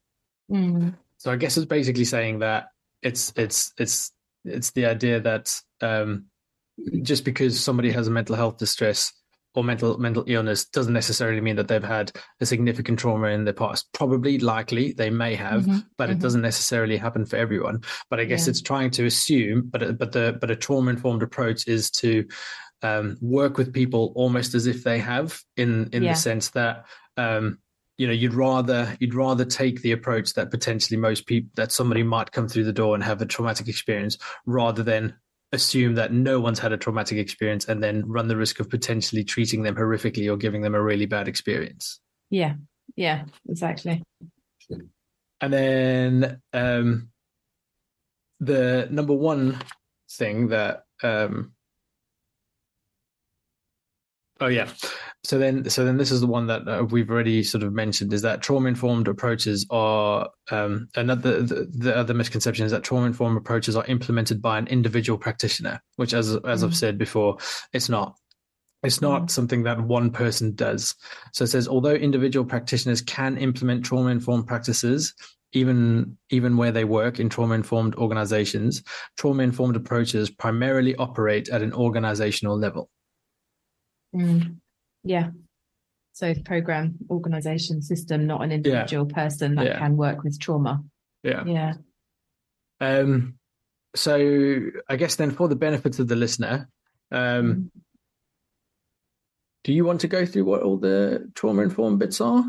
[0.51, 0.95] Mm.
[1.19, 2.69] So I guess it's basically saying that
[3.03, 4.13] it's it's it's
[4.45, 6.27] it's the idea that um,
[7.03, 9.13] just because somebody has a mental health distress
[9.55, 13.53] or mental mental illness doesn't necessarily mean that they've had a significant trauma in the
[13.53, 13.89] past.
[13.93, 15.79] Probably, likely, they may have, mm-hmm.
[15.97, 16.19] but mm-hmm.
[16.19, 17.83] it doesn't necessarily happen for everyone.
[18.11, 18.51] But I guess yeah.
[18.51, 19.69] it's trying to assume.
[19.71, 22.27] But but the but a trauma informed approach is to
[22.85, 26.13] um, work with people almost as if they have, in in yeah.
[26.13, 26.85] the sense that
[27.17, 27.59] um,
[27.97, 32.03] you know you'd rather you'd rather take the approach that potentially most people that somebody
[32.03, 35.15] might come through the door and have a traumatic experience rather than
[35.53, 39.25] assume that no one's had a traumatic experience and then run the risk of potentially
[39.25, 42.01] treating them horrifically or giving them a really bad experience.
[42.29, 42.55] Yeah,
[42.97, 44.03] yeah, exactly.
[45.41, 47.09] And then um,
[48.41, 49.59] the number one
[50.11, 51.54] thing that um,
[54.45, 54.69] Oh yeah.
[55.25, 58.13] So then, so then, this is the one that uh, we've already sort of mentioned:
[58.13, 61.41] is that trauma-informed approaches are um, another.
[61.41, 66.13] The, the, other misconception is that trauma-informed approaches are implemented by an individual practitioner, which,
[66.13, 66.67] as as mm.
[66.67, 67.39] I've said before,
[67.73, 68.17] it's not.
[68.83, 69.31] It's not mm.
[69.31, 70.95] something that one person does.
[71.33, 75.15] So it says, although individual practitioners can implement trauma-informed practices,
[75.55, 78.83] even even where they work in trauma-informed organizations,
[79.17, 82.91] trauma-informed approaches primarily operate at an organizational level.
[84.15, 84.57] Mm.
[85.03, 85.31] Yeah.
[86.13, 89.15] So program, organization, system, not an individual yeah.
[89.15, 89.79] person that yeah.
[89.79, 90.83] can work with trauma.
[91.23, 91.45] Yeah.
[91.45, 91.73] Yeah.
[92.81, 93.35] Um,
[93.97, 96.69] so I guess then for the benefit of the listener,
[97.11, 97.71] um, mm.
[99.65, 102.45] do you want to go through what all the trauma informed bits are?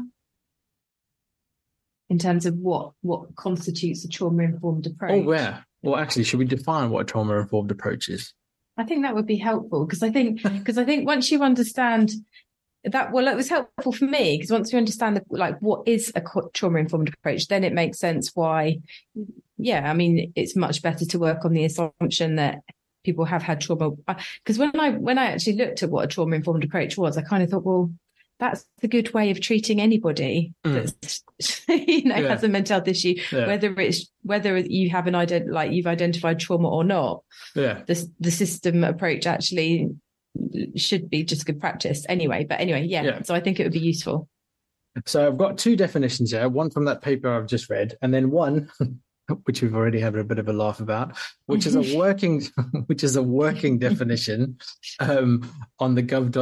[2.10, 5.26] In terms of what what constitutes a trauma informed approach?
[5.26, 5.62] Oh, yeah.
[5.82, 8.34] Well, actually, should we define what a trauma informed approach is?
[8.78, 10.60] I think that would be helpful because I think mm.
[10.60, 12.12] because I think once you understand
[12.86, 16.12] that well it was helpful for me because once you understand the, like what is
[16.16, 16.22] a
[16.54, 18.78] trauma informed approach then it makes sense why
[19.58, 22.60] yeah i mean it's much better to work on the assumption that
[23.04, 23.92] people have had trauma.
[24.44, 27.22] Because when i when i actually looked at what a trauma informed approach was i
[27.22, 27.92] kind of thought well
[28.40, 30.74] that's a good way of treating anybody mm.
[30.74, 31.24] that's
[31.70, 32.30] you know yeah.
[32.30, 33.48] has a mental health issue yeah.
[33.48, 37.24] whether it's whether you have an ident like you've identified trauma or not
[37.56, 39.90] yeah the, the system approach actually
[40.76, 43.72] should be just good practice anyway but anyway yeah, yeah so i think it would
[43.72, 44.28] be useful
[45.06, 48.30] so i've got two definitions here one from that paper i've just read and then
[48.32, 48.70] one
[49.44, 51.18] which we've already had a bit of a laugh about,
[51.48, 52.44] which is a working,
[52.86, 54.58] which is a working definition
[55.00, 56.38] um, on the gov.uk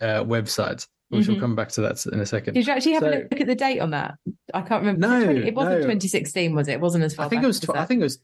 [0.00, 0.86] uh, website.
[1.10, 1.44] Which we'll mm-hmm.
[1.44, 2.54] come back to that in a second.
[2.54, 4.14] Did you actually have So- a look at the date on that?
[4.54, 5.06] I can't remember.
[5.06, 5.82] No, it 20 it wasn't no.
[5.82, 6.72] 2016, was it?
[6.72, 7.56] It wasn't as far I think back it was.
[7.56, 8.18] as Tw- I think it was.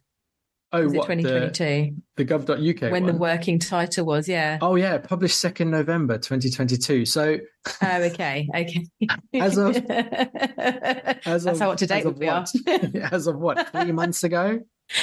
[0.73, 4.29] Oh, was it what the, 2022 the gov.uk when the working title was?
[4.29, 4.59] Yeah.
[4.61, 7.07] Oh yeah, published second November 2022.
[7.07, 7.39] So
[7.83, 8.49] Oh, okay.
[8.55, 8.87] Okay.
[9.35, 12.45] As of- as That's of, how up to date as of we are.
[12.65, 12.95] what?
[13.13, 14.61] as of what three months ago,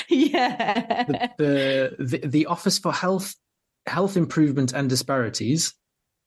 [0.09, 1.03] yeah.
[1.03, 3.35] the, the the the Office for Health
[3.85, 5.73] Health Improvement and Disparities.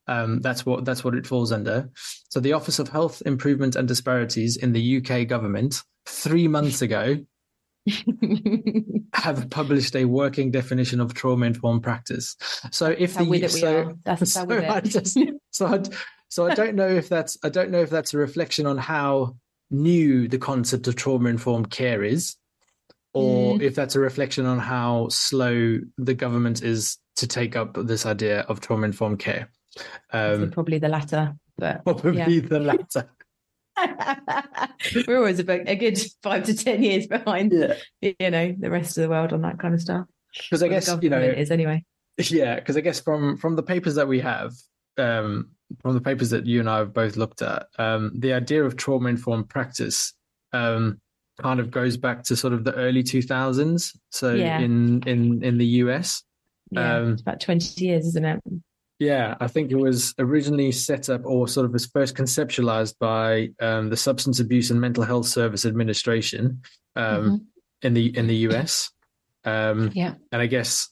[0.09, 1.91] Um, that's what that's what it falls under.
[2.29, 7.19] So the Office of Health Improvement and Disparities in the UK government three months ago
[9.15, 12.37] have published a working definition of trauma informed practice.
[12.71, 13.99] So if That's the with it we so.
[14.05, 15.19] That's so I just
[15.51, 15.83] so I,
[16.29, 19.37] so I don't know if that's I don't know if that's a reflection on how
[19.71, 22.37] new the concept of trauma informed care is,
[23.13, 23.63] or Mm.
[23.63, 28.41] if that's a reflection on how slow the government is to take up this idea
[28.43, 29.49] of trauma informed care.
[30.13, 32.41] Um, Probably the latter, but probably yeah.
[32.41, 33.11] the latter.
[35.07, 37.75] we're always about a good five to ten years behind, Yeah,
[38.19, 40.07] you know, the rest of the world on that kind of stuff.
[40.33, 41.85] because I guess you know is anyway.
[42.19, 44.53] Yeah, because I guess from from the papers that we have,
[44.97, 45.51] um,
[45.83, 48.77] from the papers that you and I have both looked at, um, the idea of
[48.77, 50.15] trauma informed practice
[50.55, 50.99] um,
[51.43, 53.95] kind of goes back to sort of the early two thousands.
[54.11, 54.59] So Yeah.
[54.61, 56.23] in in in the US,
[56.71, 58.41] Yeah, Um, it's about twenty years, isn't it?
[58.99, 63.51] Yeah, I think it was originally set up or sort of was first conceptualized by
[63.61, 66.63] um, the Substance Abuse and Mental Health Service Administration
[66.95, 67.47] um,
[67.83, 68.91] in the in the US.
[69.45, 70.15] Um, Yeah.
[70.33, 70.89] And I guess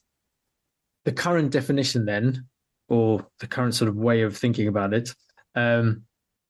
[1.04, 2.46] the current definition then,
[2.88, 5.14] or the current sort of way of thinking about it.
[5.54, 6.02] Um,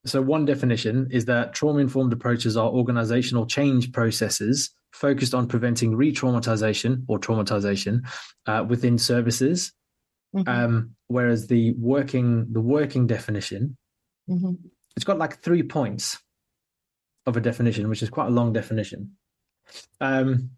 [0.05, 7.03] so one definition is that trauma-informed approaches are organizational change processes focused on preventing re-traumatization
[7.07, 8.01] or traumatization
[8.45, 9.73] uh, within services.
[10.35, 10.47] Mhm.
[10.47, 13.77] Um, whereas the working the working definition,
[14.29, 14.57] Mhm.
[14.95, 16.21] it's got like three points
[17.25, 19.15] of a definition, which is quite a long definition.
[20.01, 20.51] Um,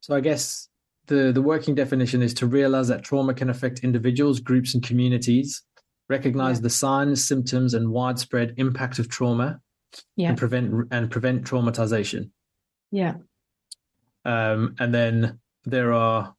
[0.00, 0.68] so I guess
[1.06, 5.62] the the working definition is to realize that trauma can affect individuals, groups, and communities.
[6.10, 6.62] Recognize Yeah.
[6.62, 9.60] the signs, symptoms, and widespread impact of trauma,
[10.16, 10.30] Yeah.
[10.30, 12.30] and prevent and prevent traumatization.
[12.90, 13.16] Yeah.
[14.24, 16.34] Um, and then there are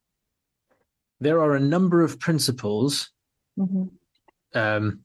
[1.19, 3.11] there are a number of principles
[3.57, 3.89] Mhm.
[4.55, 5.03] um,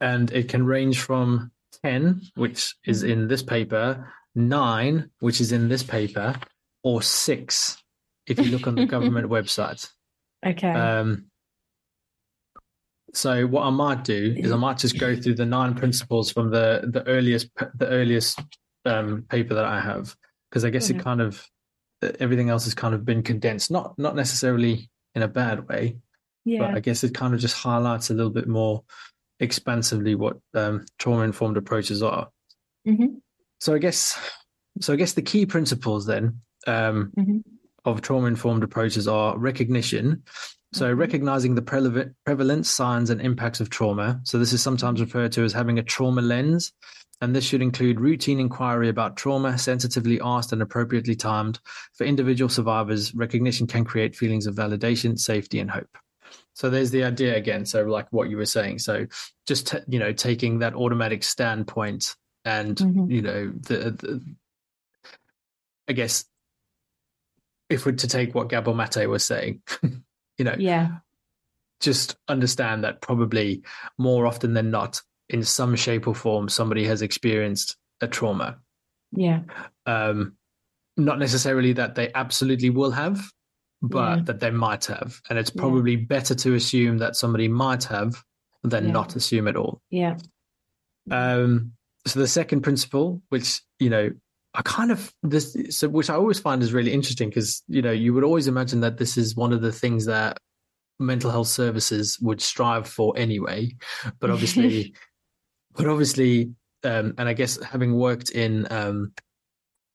[0.00, 1.52] and it can range from
[1.84, 3.12] 10 which is Mm-hmm.
[3.12, 6.34] in this paper 9 which is in this paper
[6.82, 7.82] or 6
[8.26, 9.88] if you look on the government website
[10.44, 10.72] Okay.
[10.72, 11.26] um,
[13.12, 16.50] so what i might do is i might just go through the nine principles from
[16.50, 18.40] the the earliest the earliest
[18.86, 20.14] um, paper that i have
[20.48, 20.96] because i guess Mhm.
[20.98, 21.44] it kind of
[22.18, 25.96] everything else has kind of been condensed not not necessarily in a bad way
[26.44, 26.60] yeah.
[26.60, 28.82] but I guess it kind of just highlights a little bit more
[29.40, 32.28] expansively what um, trauma informed approaches are.
[32.86, 33.20] Mhm.
[33.58, 34.18] So I guess,
[34.80, 37.42] so I guess the key principles then um, Mhm.
[37.84, 40.22] of trauma informed approaches are recognition.
[40.74, 40.98] So Mhm.
[40.98, 44.20] recognizing the prele- prevalence, signs, and impacts of trauma.
[44.24, 46.72] So this is sometimes referred to as having a trauma lens.
[47.22, 51.60] And this should include routine inquiry about trauma, sensitively asked and appropriately timed.
[51.94, 55.98] For individual survivors, recognition can create feelings of validation, safety, and hope.
[56.54, 57.66] So there's the idea again.
[57.66, 58.78] So like what you were saying.
[58.78, 59.06] So
[59.46, 63.10] just t- you know taking that automatic standpoint and Mhm.
[63.10, 64.22] you know the, the
[65.88, 66.24] I guess
[67.68, 69.62] if we're to take what Gabor Mate was saying,
[70.38, 70.98] you know, Yeah.
[71.80, 73.62] just understand that probably
[73.98, 78.58] more often than not, in some shape or form, somebody has experienced a trauma.
[79.12, 79.40] Yeah.
[79.86, 80.36] Um,
[80.96, 83.20] not necessarily that they absolutely will have,
[83.82, 84.22] but Yeah.
[84.24, 85.20] that they might have.
[85.30, 85.60] And it's Yeah.
[85.60, 88.22] probably better to assume that somebody might have
[88.62, 88.92] than Yeah.
[88.92, 89.80] not assume at all.
[89.90, 90.18] Yeah.
[91.10, 91.72] Um,
[92.06, 94.10] so the second principle, which you know,
[94.54, 97.92] I kind of this, so which I always find is really interesting because you know
[97.92, 100.36] you would always imagine that this is one of the things that
[100.98, 103.74] mental health services would strive for anyway,
[104.18, 104.92] but obviously,
[105.76, 106.52] but obviously,
[106.84, 109.12] um, and I guess having worked in um,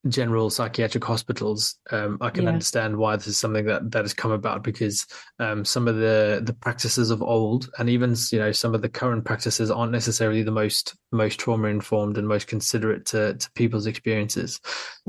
[0.07, 2.49] general psychiatric hospitals, um, I can Yeah.
[2.51, 5.07] understand why this is something that that has come about because
[5.39, 8.89] um, some of the the practices of old and even you know some of the
[8.89, 13.87] current practices aren't necessarily the most most trauma informed and most considerate to, to people's
[13.87, 14.59] experiences.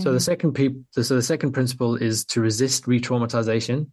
[0.01, 0.23] So the Mhm.
[0.23, 3.89] second peop- so the second principle is to resist re-traumatization.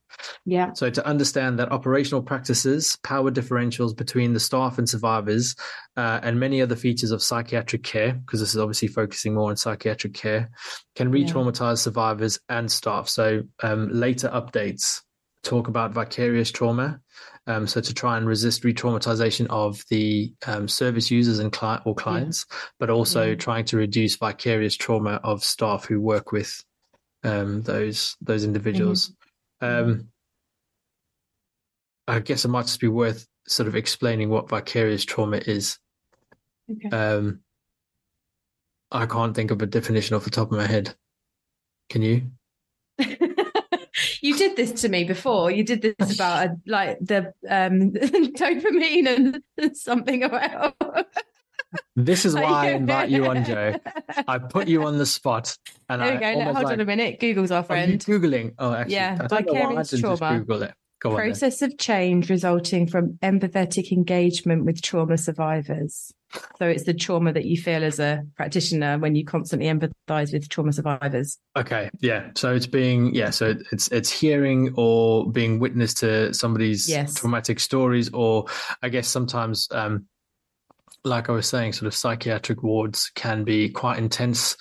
[0.46, 0.72] Yeah.
[0.74, 5.56] So to understand that operational practices, power differentials between the staff and survivors,
[5.96, 9.56] uh, and many other features of psychiatric care, because this is obviously focusing more on
[9.56, 10.50] psychiatric care,
[10.96, 11.14] can Yeah.
[11.14, 13.08] re-traumatize survivors and staff.
[13.10, 15.02] So um, later updates
[15.44, 17.00] talk about vicarious trauma.
[17.46, 21.94] Um, so to try and resist re-traumatization of the um, service users and client or
[21.94, 22.58] clients, yeah.
[22.80, 23.36] but also yeah.
[23.36, 26.64] trying to reduce vicarious trauma of staff who work with
[27.24, 29.12] um, those those individuals.
[29.62, 29.90] Mm-hmm.
[29.92, 30.08] Um,
[32.08, 35.78] I guess it might just be worth sort of explaining what vicarious trauma is.
[36.72, 36.90] Okay.
[36.90, 37.42] Um,
[38.92, 40.96] I can't think of a definition off the top of my head.
[41.90, 42.32] Can you?
[44.22, 45.52] you did this to me before.
[45.52, 49.08] You did this about uh, like the um, dopamine
[49.58, 50.76] and something about.
[51.96, 53.76] This is why I invite you on, Jo.
[54.28, 55.58] I put you on the spot.
[55.90, 56.42] And there we I go.
[56.44, 57.20] Hold like, on a minute.
[57.20, 58.00] Google's our friend.
[58.00, 58.54] Googling.
[58.60, 59.28] Oh, actually, yeah.
[59.28, 60.40] Vicarious trauma.
[60.40, 60.74] Google it.
[61.04, 66.14] Go Process of change resulting from empathetic engagement with trauma survivors.
[66.58, 70.48] So it's the trauma that you feel as a practitioner when you constantly empathize with
[70.48, 71.38] trauma survivors.
[71.58, 72.30] Okay, yeah.
[72.36, 73.32] So it's being yeah.
[73.32, 77.16] So it's it's hearing or being witness to somebody's yes.
[77.16, 78.46] traumatic stories, or
[78.82, 80.08] I guess sometimes, um,
[81.04, 84.56] like I was saying, sort of psychiatric wards can be quite intense.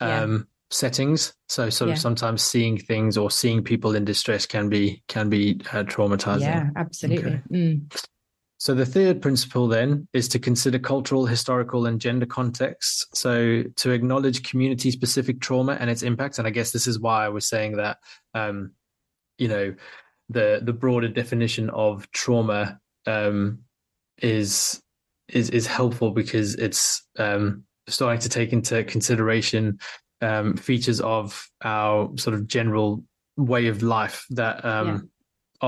[0.00, 1.34] Um, settings.
[1.48, 1.94] So sort yeah.
[1.94, 6.40] of sometimes seeing things or seeing people in distress can be can be uh, traumatizing.
[6.40, 7.32] Yeah, absolutely.
[7.32, 7.42] Okay.
[7.50, 8.06] Mm.
[8.58, 13.06] So the third principle then is to consider cultural, historical, and gender contexts.
[13.12, 16.38] So to acknowledge community specific trauma and its impact.
[16.38, 17.98] And I guess this is why I was saying that
[18.32, 18.72] um,
[19.38, 19.74] you know,
[20.28, 23.60] the the broader definition of trauma um,
[24.22, 24.80] is
[25.28, 29.78] is is helpful because it's um, starting to take into consideration
[30.24, 33.04] um, features of our sort of general
[33.36, 34.98] way of life that um, yeah.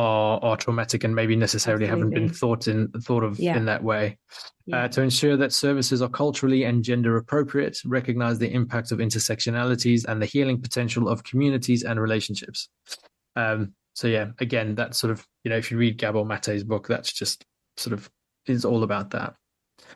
[0.01, 2.15] are are traumatic and maybe necessarily Absolutely.
[2.15, 3.57] haven't been thought in thought of yeah.
[3.57, 4.19] in that way.
[4.65, 4.85] Yeah.
[4.85, 10.05] Uh, to ensure that services are culturally and gender appropriate, recognize the impact of intersectionalities
[10.07, 12.69] and the healing potential of communities and relationships.
[13.37, 16.89] Um, so yeah, again, that sort of you know if you read Gabor Mate's book,
[16.89, 17.45] that's just
[17.77, 18.11] sort of
[18.47, 19.35] is all about that.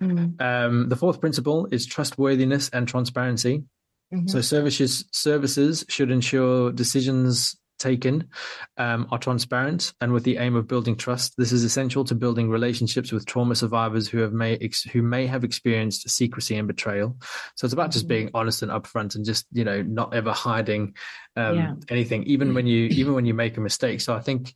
[0.01, 0.41] Mm.
[0.41, 3.65] Um, the fourth principle is trustworthiness and transparency.
[4.13, 4.27] Mm-hmm.
[4.27, 8.29] So services services should ensure decisions taken
[8.77, 11.35] um, are transparent and with the aim of building trust.
[11.37, 15.27] This is essential to building relationships with trauma survivors who have may ex- who may
[15.27, 17.17] have experienced secrecy and betrayal.
[17.57, 17.93] So it's about mm-hmm.
[17.93, 20.95] just being honest and upfront and just you know not ever hiding
[21.35, 21.75] um, yeah.
[21.89, 24.01] anything, even when you even when you make a mistake.
[24.01, 24.55] So I think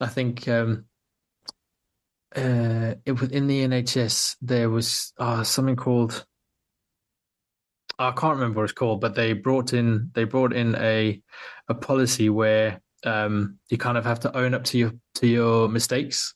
[0.00, 0.48] I think.
[0.48, 0.86] Um,
[2.34, 6.26] uh, it, in the NHS, there was uh, something called
[7.98, 11.20] I can't remember what it's called, but they brought in they brought in a
[11.68, 15.68] a policy where um, you kind of have to own up to your to your
[15.68, 16.34] mistakes.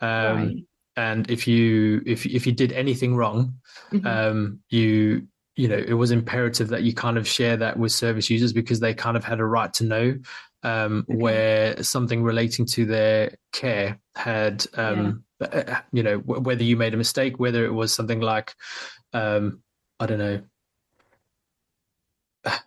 [0.00, 0.56] Um, right.
[0.96, 3.54] And if you if if you did anything wrong,
[3.92, 4.06] mm-hmm.
[4.06, 8.30] um, you you know it was imperative that you kind of share that with service
[8.30, 10.18] users because they kind of had a right to know
[10.62, 11.18] um, okay.
[11.18, 15.46] where something relating to their care had um, yeah.
[15.46, 18.54] Uh, you know w- whether you made a mistake, whether it was something like
[19.12, 19.62] um,
[19.98, 20.42] I don't know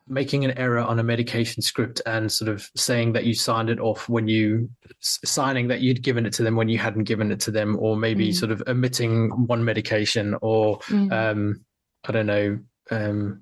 [0.07, 3.79] making an error on a medication script and sort of saying that you signed it
[3.79, 4.69] off when you
[4.99, 7.97] signing that you'd given it to them when you hadn't given it to them or
[7.97, 8.35] maybe mm.
[8.35, 11.11] sort of omitting one medication or mm.
[11.11, 11.65] um,
[12.07, 12.57] i don't know
[12.91, 13.41] um,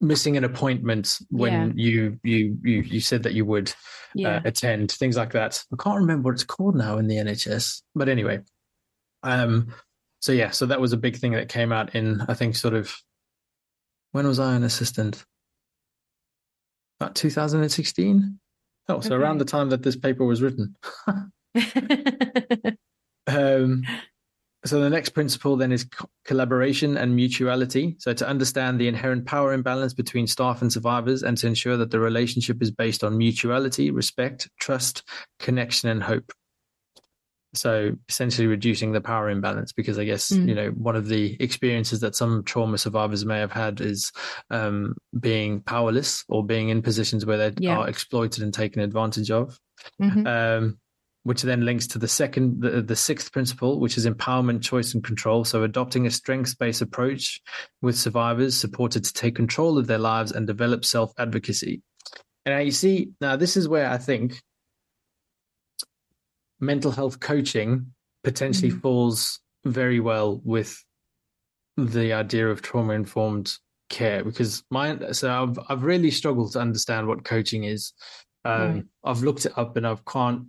[0.00, 1.72] missing an appointment when yeah.
[1.74, 3.72] you, you you you said that you would uh,
[4.14, 4.36] yeah.
[4.36, 7.82] uh, attend things like that i can't remember what it's called now in the nhs
[7.94, 8.38] but anyway
[9.22, 9.74] um
[10.20, 12.74] so yeah so that was a big thing that came out in i think sort
[12.74, 12.94] of
[14.12, 15.24] when was I an assistant?
[17.00, 18.38] About 2016?
[18.88, 19.14] Oh, so okay.
[19.14, 20.76] around the time that this paper was written.
[23.26, 23.84] um,
[24.64, 27.96] so the next principle then is co- collaboration and mutuality.
[27.98, 31.90] So to understand the inherent power imbalance between staff and survivors and to ensure that
[31.90, 35.02] the relationship is based on mutuality, respect, trust,
[35.38, 36.32] connection, and hope
[37.56, 40.48] so essentially reducing the power imbalance because i guess mm.
[40.48, 44.12] you know one of the experiences that some trauma survivors may have had is
[44.50, 47.78] um, being powerless or being in positions where they yeah.
[47.78, 49.58] are exploited and taken advantage of
[50.00, 50.26] mm-hmm.
[50.26, 50.78] um,
[51.24, 55.04] which then links to the second the, the sixth principle which is empowerment choice and
[55.04, 57.40] control so adopting a strengths-based approach
[57.82, 61.82] with survivors supported to take control of their lives and develop self-advocacy
[62.44, 64.40] and now you see now this is where i think
[66.60, 67.92] mental health coaching
[68.24, 68.80] potentially mm-hmm.
[68.80, 70.84] falls very well with
[71.76, 73.52] the idea of trauma informed
[73.88, 77.92] care because my so I've I've really struggled to understand what coaching is.
[78.44, 78.84] Um, right.
[79.04, 80.44] I've looked it up and I can't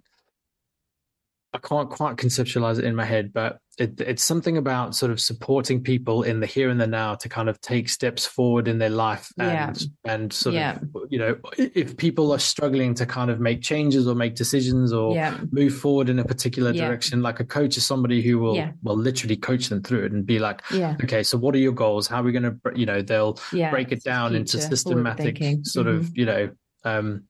[1.54, 5.20] I can't quite conceptualize it in my head, but it, it's something about sort of
[5.20, 8.80] supporting people in the here and the now to kind of take steps forward in
[8.80, 10.14] their life and yeah.
[10.14, 10.78] and sort yeah.
[10.78, 14.92] of you know if people are struggling to kind of make changes or make decisions
[14.92, 15.38] or yeah.
[15.52, 19.38] move forward in a particular direction like a coach is somebody who will will literally
[19.38, 20.62] coach them through it and be like
[21.04, 23.38] okay so what are your goals how are we going to you know they'll
[23.70, 25.98] break it down into systematic sort mm-hmm.
[25.98, 26.50] of you know
[26.84, 27.24] um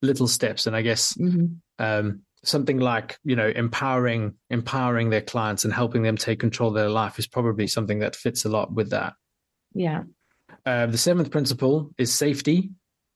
[0.00, 1.46] little steps and i guess mm-hmm.
[1.78, 6.74] um something like you know empowering empowering their clients and helping them take control of
[6.74, 9.14] their life is probably something that fits a lot with that.
[9.74, 10.02] Yeah.
[10.64, 12.70] Uh, the seventh principle is safety.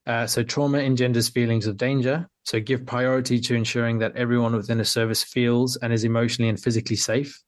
[0.06, 2.28] Uh, so trauma engenders feelings of danger.
[2.44, 6.60] So give priority to ensuring that everyone within a service feels and is emotionally and
[6.60, 7.42] physically safe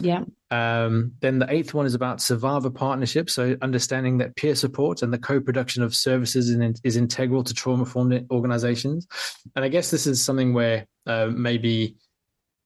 [0.00, 0.24] yeah.
[0.50, 3.34] Um, then the eighth one is about survivor partnerships.
[3.34, 8.26] So understanding that peer support and the co-production of services in, is integral to trauma-informed
[8.30, 9.06] organizations.
[9.54, 11.96] And I guess this is something where uh, maybe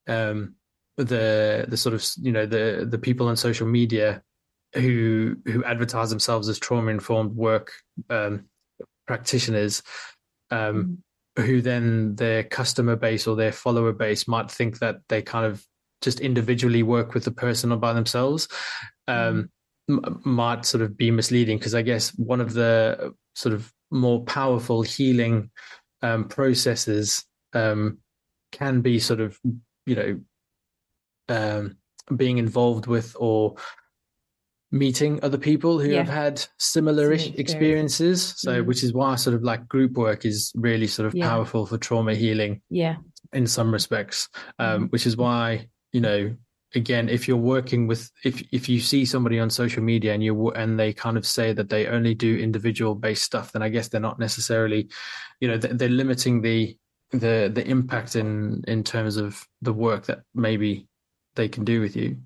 [0.08, 0.54] um,
[0.96, 4.22] the the sort of you know the the people on social media
[4.74, 7.72] who who advertise themselves as trauma-informed work
[8.10, 8.44] um,
[9.06, 9.82] practitioners.
[10.50, 10.98] Um,
[11.38, 11.46] mm-hmm.
[11.46, 15.66] who then their customer base or their follower base might think that they kind of
[16.03, 18.48] just individually work with the person or by themselves
[19.09, 19.48] um,
[19.90, 20.07] mm.
[20.07, 24.24] m- might sort of be misleading because I guess one of the sort of more
[24.24, 25.50] powerful healing
[26.03, 27.24] um, processes
[27.55, 27.98] um,
[28.50, 29.38] can be sort of
[29.86, 30.20] you know
[31.28, 31.76] um,
[32.16, 33.55] being involved with or
[34.70, 35.98] meeting other people who yeah.
[35.98, 38.66] have had similar experiences so mm.
[38.66, 41.28] which is why sort of like group work is really sort of yeah.
[41.28, 42.96] powerful for trauma healing yeah
[43.34, 44.92] in some respects um, mm.
[44.92, 46.34] which is why you know
[46.74, 50.51] again if you're working with if if you see somebody on social media and you
[50.53, 53.88] and they kind of say that they only do individual based stuff then i guess
[53.88, 54.88] they're not necessarily
[55.40, 56.76] you know they're limiting the
[57.12, 60.88] the the impact in in terms of the work that maybe
[61.34, 62.18] they can do with you.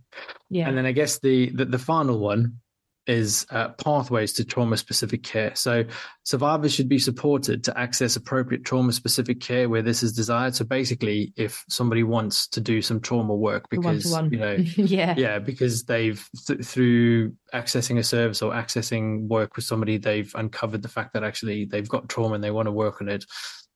[0.50, 0.68] Yeah.
[0.68, 2.60] And then i guess the the, the final one
[3.06, 5.54] is uh, pathways to trauma specific care.
[5.54, 5.84] So
[6.24, 10.54] survivors should be supported to access appropriate trauma specific care where this is desired.
[10.54, 15.38] So basically, if somebody wants to do some trauma work because you know, yeah, yeah,
[15.38, 20.88] because they've th- through accessing a service or accessing work with somebody, they've uncovered the
[20.88, 23.24] fact that actually they've got trauma and they want to work on it.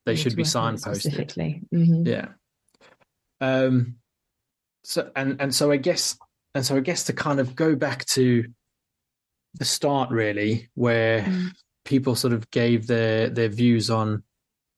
[0.06, 1.12] They should be signposted.
[1.72, 2.06] Mm-hmm.
[2.06, 2.28] Yeah.
[3.40, 3.96] Um.
[4.82, 6.16] So and and so I guess
[6.54, 8.44] and so I guess to kind of go back to
[9.54, 11.48] the start really where mm.
[11.84, 14.22] people sort of gave their their views on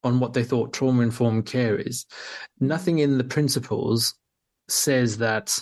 [0.04, 2.06] on what they thought trauma informed care is
[2.60, 4.14] nothing in the principles
[4.68, 5.58] says that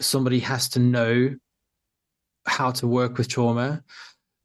[0.00, 1.34] somebody has to know
[2.46, 3.82] how to work with trauma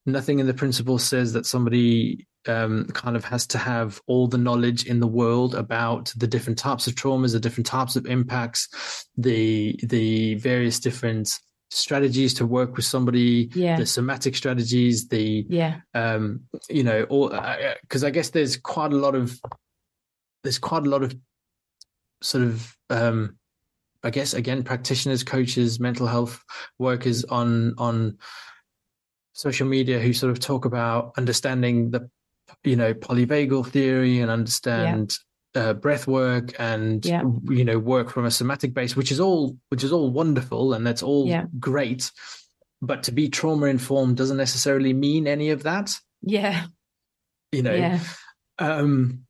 [0.05, 4.37] nothing in the principles says that somebody um, kind of has to have all the
[4.37, 9.07] knowledge in the world about the different types of traumas, the different types of impacts,
[9.17, 11.39] the the various different
[11.73, 13.77] strategies to work with somebody yeah.
[13.77, 17.29] the somatic strategies the yeah um you know or
[17.81, 19.39] because uh, i guess there's quite a lot of
[20.43, 21.15] there's quite a lot of
[22.21, 23.35] sort of um
[24.03, 26.43] i guess again practitioners coaches mental health
[26.77, 28.17] workers on on
[29.33, 32.07] social media who sort of talk about understanding the
[32.63, 35.17] you know polyvagal theory and understand
[35.55, 37.23] uh, breath work and yeah.
[37.49, 40.85] you know work from a somatic base which is all which is all wonderful and
[40.85, 41.45] that's all yeah.
[41.59, 42.11] great
[42.81, 45.91] but to be trauma informed doesn't necessarily mean any of that
[46.21, 46.65] yeah
[47.51, 47.99] you know yeah.
[48.57, 49.23] um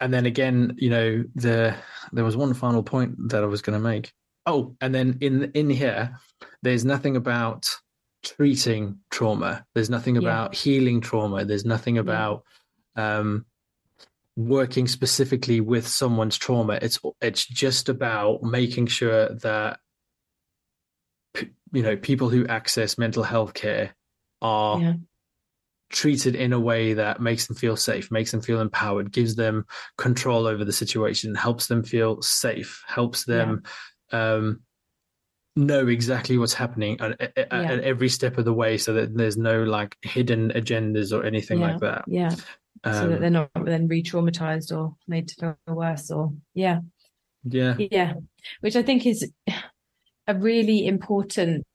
[0.00, 1.74] and then again you know the
[2.12, 4.12] there was one final point that i was going to make
[4.46, 6.18] oh and then in in here
[6.62, 7.68] there's nothing about
[8.24, 10.58] treating trauma there's nothing about yeah.
[10.58, 12.42] healing trauma there's nothing about
[12.96, 13.46] um
[14.48, 16.78] working specifically with someone's trauma.
[16.80, 19.80] It's it's just about making sure that
[21.72, 23.94] you know people who access mental health care
[24.42, 24.92] are yeah.
[25.90, 29.66] treated in a way that makes them feel safe, makes them feel empowered, gives them
[29.98, 33.62] control over the situation, helps them feel safe, helps them
[34.12, 34.34] yeah.
[34.34, 34.60] um,
[35.56, 37.72] know exactly what's happening at, at, yeah.
[37.72, 41.60] at, every step of the way, so that there's no like hidden agendas or anything
[41.60, 42.04] like that.
[42.06, 42.34] Yeah
[42.84, 46.80] um, so that um, they're not then re-traumatized or made to feel worse or yeah.
[47.44, 47.76] Yeah.
[47.78, 48.14] Yeah.
[48.60, 49.30] Which i think is
[50.26, 51.66] a really important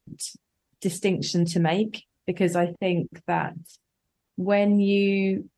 [0.81, 3.53] distinction to make because i think that
[4.35, 5.49] when you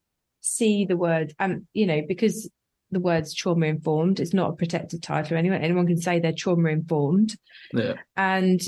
[0.41, 2.49] see the word um you know because
[2.91, 6.69] the words trauma informed it's not a protected title anyone anyone can say they're trauma
[6.69, 7.35] informed
[7.73, 7.93] yeah.
[8.15, 8.61] And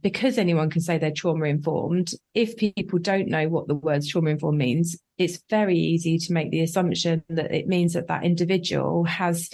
[0.00, 4.30] because anyone can say they're trauma informed, if people don't know what the word trauma
[4.30, 9.04] informed means, it's very easy to make the assumption that it means that that individual
[9.04, 9.50] has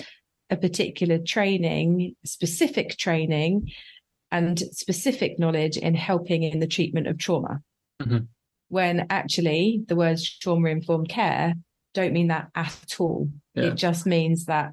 [0.50, 3.70] a particular training, specific training,
[4.30, 7.62] and specific knowledge in helping in the treatment of trauma.
[8.02, 8.26] Mhm.
[8.68, 11.54] When actually the words trauma informed care
[11.94, 13.30] don't mean that at all.
[13.54, 13.66] Yeah.
[13.66, 14.72] It just means that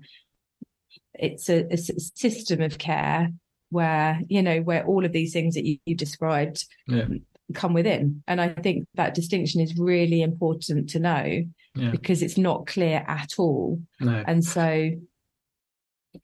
[1.13, 3.29] it's a system of care
[3.71, 7.07] where, you know, where all of these things that you, you described Yeah.
[7.53, 8.21] come within.
[8.27, 11.43] And I think that distinction is really important to know
[11.75, 11.89] Yeah.
[11.91, 13.81] because it's not clear at all.
[13.99, 14.23] No.
[14.27, 14.61] And so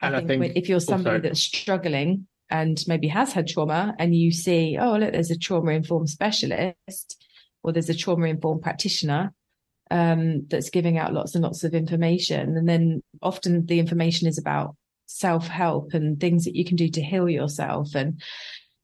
[0.01, 3.95] And I think, think if you're somebody also- that's struggling and maybe has had trauma
[3.99, 7.25] and you see, oh, look, there's a trauma informed specialist
[7.63, 9.33] or there's a trauma informed practitioner
[9.89, 12.57] um, that's giving out lots and lots of information.
[12.57, 14.75] And then often the information is about
[15.07, 17.95] self help and things that you can do to heal yourself.
[17.95, 18.21] And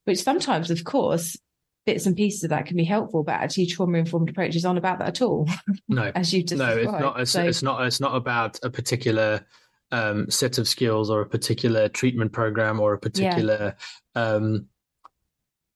[0.06, 1.38] which sometimes, of course,
[1.86, 5.00] bits and pieces of that can be helpful, but actually trauma informed approaches aren't about
[5.00, 5.48] that at all,
[5.88, 6.12] No.
[6.16, 7.20] as you just no, it's not.
[7.20, 7.86] It's, So- it's not.
[7.86, 9.46] It's not about a particular
[9.92, 13.76] um, set of skills or a particular treatment program or a particular.
[14.16, 14.68] Um,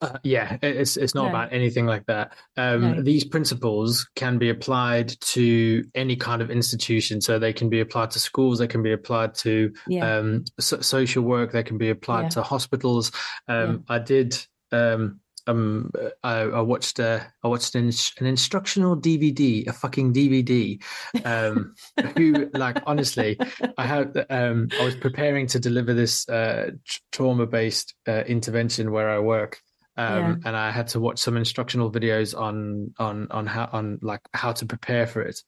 [0.02, 1.30] uh, yeah, it's it's not No.
[1.30, 2.34] about anything like that.
[2.56, 3.02] Um, No.
[3.02, 8.12] These principles can be applied to any kind of institution, so they can be applied
[8.12, 10.18] to schools, they can be applied to yeah.
[10.18, 11.52] um, so- social work.
[11.52, 12.30] They can be applied Yeah.
[12.30, 13.12] to hospitals.
[13.48, 14.38] Um, I did.
[14.72, 15.92] Um, um,
[16.24, 17.00] I, I watched.
[17.00, 17.90] Uh, I watched an,
[18.20, 20.84] an instructional DVD, a fucking DVD.
[21.24, 21.74] Um,
[22.18, 23.40] who, like, honestly,
[23.78, 24.26] I had.
[24.30, 26.72] Um, I was preparing to deliver this uh,
[27.14, 29.62] trauma-based uh, intervention where I work.
[29.98, 34.22] Um, and I had to watch some instructional videos on on on how on like
[34.34, 35.42] how to prepare for it,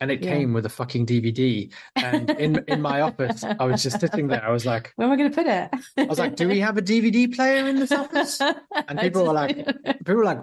[0.00, 0.30] and it Yeah.
[0.32, 1.72] came with a fucking DVD.
[1.96, 4.44] And in in my office, I was just sitting there.
[4.44, 5.70] I was like, Where am I going to put it?
[5.96, 8.40] I was like, do we have a DVD player in this office?
[8.88, 10.40] And people were like, people were like,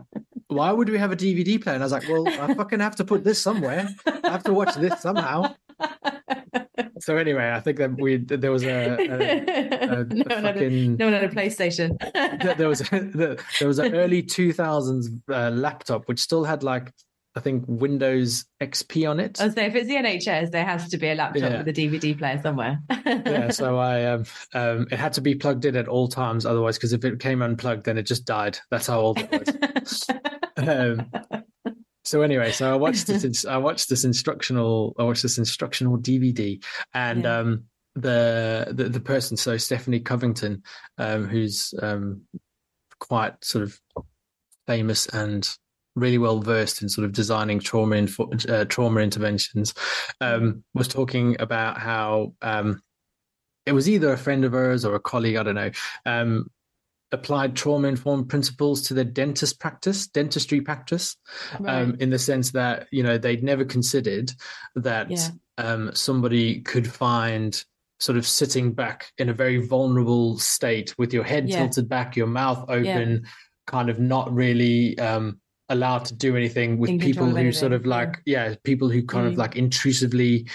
[0.47, 1.75] why would we have a DVD player?
[1.75, 3.87] And I was like, well, I fucking have to put this somewhere.
[4.05, 5.55] I have to watch this somehow.
[6.99, 10.45] So anyway, I think that we there was a, a, a, no, a one had
[10.45, 11.97] a, fucking no one had a PlayStation.
[12.57, 16.93] there was a, there was an early 2000s uh, laptop which still had like
[17.35, 19.41] I think Windows XP on it.
[19.41, 21.57] I was if it's the NHS, there has to be a laptop Yeah.
[21.57, 22.79] with a DVD player somewhere.
[23.05, 26.77] yeah, so I um, um it had to be plugged in at all times otherwise
[26.77, 28.57] because if it came unplugged then it just died.
[28.71, 30.07] That's how old it was.
[30.57, 31.11] um,
[32.03, 33.45] so anyway, so I watched this.
[33.45, 34.95] I watched this instructional.
[34.99, 37.37] I watched this instructional DVD, and Yeah.
[37.39, 37.63] um,
[37.95, 40.63] the, the the person, so Stephanie Covington,
[40.97, 42.21] um, who's um,
[42.99, 43.79] quite sort of
[44.67, 45.47] famous and
[45.95, 48.07] really well versed in sort of designing trauma
[48.49, 49.73] uh, trauma interventions,
[50.21, 52.81] um, was talking about how um,
[53.65, 55.71] it was either a friend of hers or a colleague, I don't know,
[56.05, 56.47] um,
[57.13, 61.15] applied trauma informed principles to their dentist practice, dentistry practice,
[61.65, 64.31] um, in the sense that you know they'd never considered
[64.75, 65.29] that Yeah.
[65.59, 67.63] um, somebody could find
[67.99, 71.57] sort of sitting back in a very vulnerable state with your head Yeah.
[71.59, 73.25] tilted back, your mouth open,
[73.67, 75.39] kind of not really um,
[75.69, 79.33] allowed to do anything with people who sort of like yeah, people who kind of
[79.33, 79.37] Mm.
[79.37, 80.47] like intrusively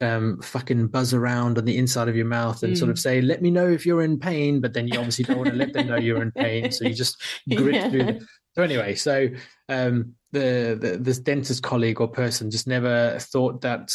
[0.00, 2.92] um fucking buzz around on the inside of your mouth and sort Mm.
[2.92, 5.50] of say let me know if you're in pain but then you obviously don't want
[5.50, 7.16] to let them know you're in pain so you just
[7.54, 7.88] grit Yeah.
[7.90, 8.26] through the,
[8.56, 9.28] so anyway so
[9.68, 13.92] um the, the this dentist colleague or person just never thought that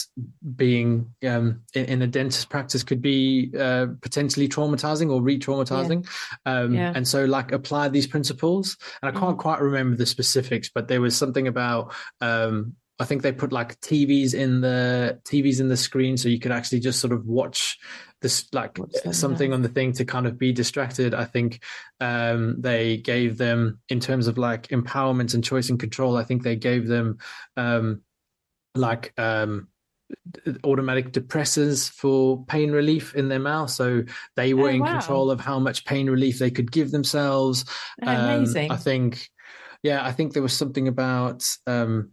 [0.56, 6.08] being um in, in a dentist practice could be uh potentially traumatizing or re-traumatizing
[6.46, 6.94] um Yeah.
[6.96, 9.40] and so like apply these principles and i can't Mhm.
[9.42, 13.80] quite remember the specifics but there was something about um I think they put like
[13.80, 17.78] TVs in the TVs in the screen so you could actually just sort of watch
[18.22, 21.14] this like Watch something on the thing to kind of be distracted.
[21.14, 21.64] I think
[22.02, 26.18] um, they gave them in terms of like empowerment and choice and control.
[26.18, 27.20] I think they gave them
[27.56, 28.02] um,
[28.76, 29.70] like um,
[30.66, 34.04] automatic depressors for pain relief in their mouth, so
[34.36, 35.00] they were Oh, in wow.
[35.00, 37.64] control of how much pain relief they could give themselves.
[38.06, 38.72] Um, Amazing.
[38.72, 39.30] I think,
[39.84, 42.12] yeah, I think there was something about, um,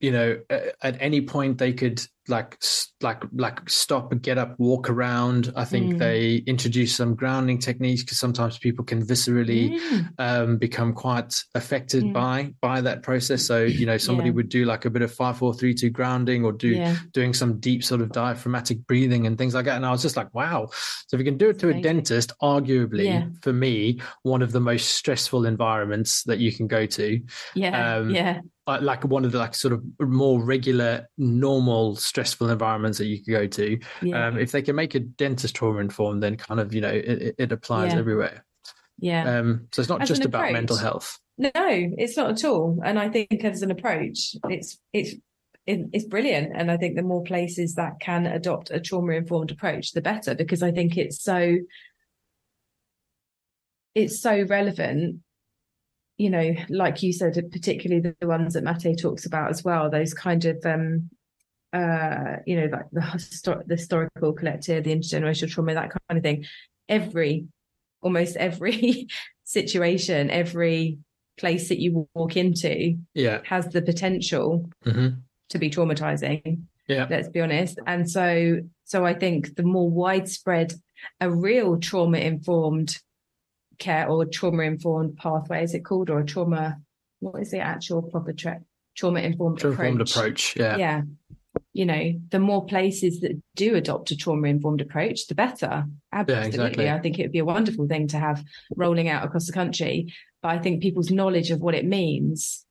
[0.00, 2.58] you know, at any point they could like,
[3.02, 5.52] like, like stop, and get up, walk around.
[5.54, 5.98] I think Mm.
[6.00, 10.08] they introduce some grounding techniques because sometimes people can viscerally Mm.
[10.18, 13.44] um, become quite affected by by that process.
[13.46, 14.34] So you know, somebody Yeah.
[14.34, 16.96] would do like a bit of five, four, three, two grounding, or do yeah.
[17.12, 19.76] doing some deep sort of diaphragmatic breathing and things like that.
[19.76, 20.66] And I was just like, wow.
[21.06, 24.60] So if you can do it to a dentist, arguably for me, one of the
[24.60, 27.20] most stressful environments that you can go to,
[27.54, 27.98] Yeah.
[27.98, 28.40] um, yeah.
[28.66, 33.22] Uh, like one of the like sort of more regular, normal stressful environments that you
[33.22, 33.78] could go to.
[34.02, 34.26] Yeah.
[34.26, 37.34] Um, if they can make a dentist trauma informed, then kind of, you know, it,
[37.38, 37.98] it- applies Yeah.
[37.98, 38.44] everywhere.
[38.98, 39.38] yeah.
[39.38, 41.18] Um, so it's not As just about mental health.
[41.38, 42.80] No, it's not at all.
[42.84, 45.14] And I think as an approach, it's it's
[45.66, 46.52] it's brilliant.
[46.54, 50.34] And I think the more places that can adopt a trauma informed approach, the better,
[50.34, 51.56] because I think it's so
[53.94, 55.20] it's so relevant
[56.18, 60.14] you know like you said particularly the, ones that Mate talks about as well those
[60.14, 61.10] kind of um
[61.72, 66.22] uh you know like the, histor- the historical collective the intergenerational trauma that kind of
[66.22, 66.44] thing.
[66.88, 67.46] Every
[68.02, 69.08] almost every
[69.44, 70.98] situation every
[71.38, 73.40] place that you walk into yeah.
[73.44, 75.08] has the potential hmm
[75.48, 77.06] to be traumatizing yeah.
[77.10, 77.78] let's be honest.
[77.86, 80.72] And so so i think the more widespread
[81.20, 83.00] a real trauma informed
[83.78, 86.10] care or trauma informed pathway is it called?
[86.10, 86.78] Or a trauma
[87.20, 88.62] what is the actual proper tra-
[88.96, 90.16] trauma informed informed approach?
[90.16, 90.76] approach yeah.
[90.76, 91.02] Yeah.
[91.72, 95.84] You know the more places that do adopt a trauma informed approach the better.
[96.12, 96.48] Absolutely.
[96.48, 96.90] exactly.
[96.90, 98.42] i think it would be a wonderful thing to have
[98.76, 100.12] rolling out across the country
[100.42, 102.66] but i think people's knowledge of what it means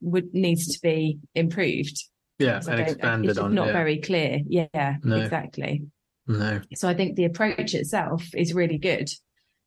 [0.00, 2.02] would needs to be improved.
[2.38, 3.72] Yeah and expanded on not yeah.
[3.72, 4.40] very clear.
[4.46, 5.16] Yeah No.
[5.16, 5.86] exactly.
[6.26, 6.60] No.
[6.74, 9.08] So I think the approach itself is really good.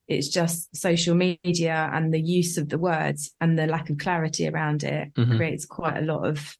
[0.09, 4.47] It's just social media and the use of the words and the lack of clarity
[4.49, 5.37] around it Mhm.
[5.37, 6.57] creates quite a lot of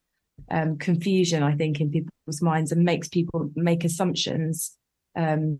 [0.50, 4.76] um, confusion, I think, in people's minds and makes people make assumptions
[5.16, 5.58] um,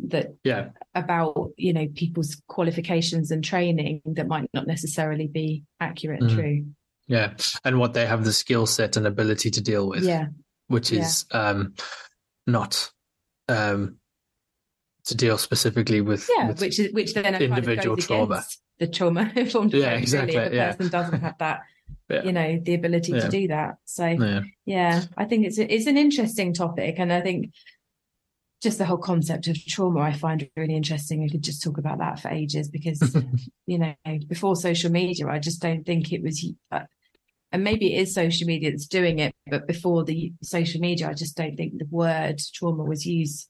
[0.00, 6.20] that yeah about you know people's qualifications and training that might not necessarily be accurate
[6.22, 6.34] and Mhm.
[6.34, 6.66] true.
[7.06, 10.26] yeah and what they have the skill set and ability to deal with Yeah,
[10.68, 11.00] which Yeah.
[11.02, 11.74] is um
[12.46, 12.90] not
[13.48, 13.98] um
[15.04, 18.44] to deal specifically with, yeah, with which is which then kind of individual trauma.
[18.78, 20.72] the trauma informed Yeah, exactly, Really, if a yeah.
[20.72, 21.60] person doesn't have that
[22.08, 22.24] Yeah.
[22.24, 23.20] you know the ability Yeah.
[23.20, 27.12] to do that so yeah yeah i think it's a, it's an interesting topic and
[27.12, 27.52] i think
[28.62, 31.98] just the whole concept of trauma i find really interesting we could just talk about
[31.98, 33.00] that for ages because
[33.66, 33.94] you know
[34.26, 36.80] before social media i just don't think it was uh,
[37.52, 41.14] and maybe it is social media that's doing it but before the social media i
[41.14, 43.48] just don't think the word trauma was used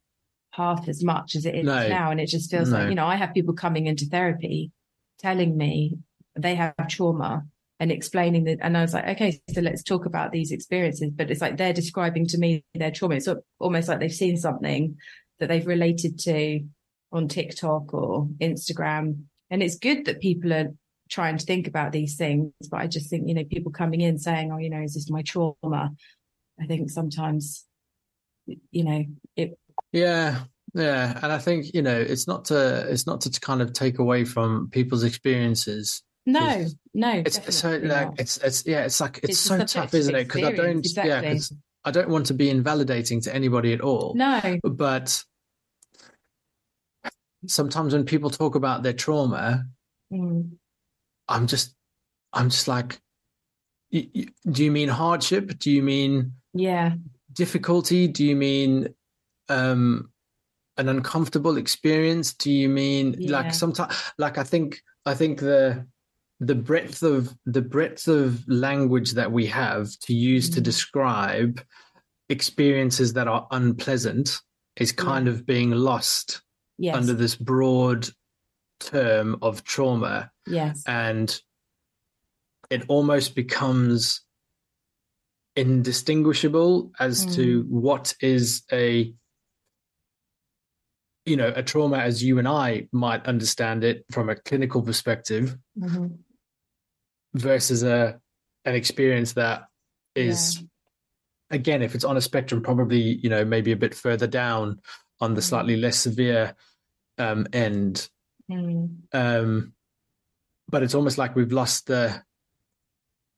[0.53, 1.89] half as much as it is No.
[1.89, 2.79] now and it just feels No.
[2.79, 4.71] like you know i have people coming into therapy
[5.19, 5.99] telling me
[6.37, 7.45] they have trauma
[7.79, 11.31] and explaining that and i was like okay so let's talk about these experiences but
[11.31, 13.29] it's like they're describing to me their trauma it's
[13.59, 14.97] almost like they've seen something
[15.39, 16.61] that they've related to
[17.13, 20.69] on tiktok or instagram and it's good that people are
[21.09, 24.19] trying to think about these things but i just think you know people coming in
[24.19, 25.91] saying oh you know is this my trauma
[26.61, 27.67] i think sometimes
[28.71, 29.05] you know
[29.37, 29.59] it
[29.93, 30.41] Yeah,
[30.75, 33.99] yeah, and I think you know it's not to it's not to kind of take
[33.99, 36.03] away from people's experiences.
[36.27, 38.21] no It's- no It's so like not.
[38.21, 40.25] it's it's yeah, it's like it's, It's so tough, isn't it?
[40.25, 41.31] Because I don't yeah, exactly.
[41.35, 41.53] 'cause
[41.85, 44.15] I don't want to be invalidating to anybody at all.
[44.15, 45.25] no But
[47.47, 49.65] sometimes when people talk about their trauma,
[50.13, 50.57] Mm,
[51.29, 51.75] I'm just
[52.33, 53.01] I'm just like,
[53.93, 55.59] do you mean hardship?
[55.59, 56.95] Do you mean yeah
[57.33, 58.09] difficulty?
[58.09, 58.89] Do you mean
[59.51, 60.11] um,
[60.77, 62.33] an uncomfortable experience?
[62.35, 63.33] Do you mean Yeah.
[63.39, 65.87] like sometimes like I think I think the
[66.41, 70.65] the breadth of the breadth of language that we have to use to Mm.
[70.65, 71.63] describe
[72.31, 74.41] experiences that are unpleasant
[74.77, 76.41] is kind of being lost
[76.79, 78.09] yes under this broad
[78.79, 81.43] term of trauma yes and
[82.71, 84.23] it almost becomes
[85.57, 89.13] indistinguishable as to what is a
[91.31, 95.57] you know a trauma as you and I might understand it from a clinical perspective
[95.79, 96.19] Mhm.
[97.35, 98.21] versus a
[98.65, 99.69] an experience that
[100.17, 100.63] is
[101.51, 104.81] again if it's on a spectrum probably you know maybe a bit further down
[105.21, 105.45] on the Mhm.
[105.45, 106.55] slightly less severe
[107.19, 108.09] um end
[108.51, 109.03] Mm.
[109.13, 109.73] um
[110.69, 112.23] but it's almost like we've lost the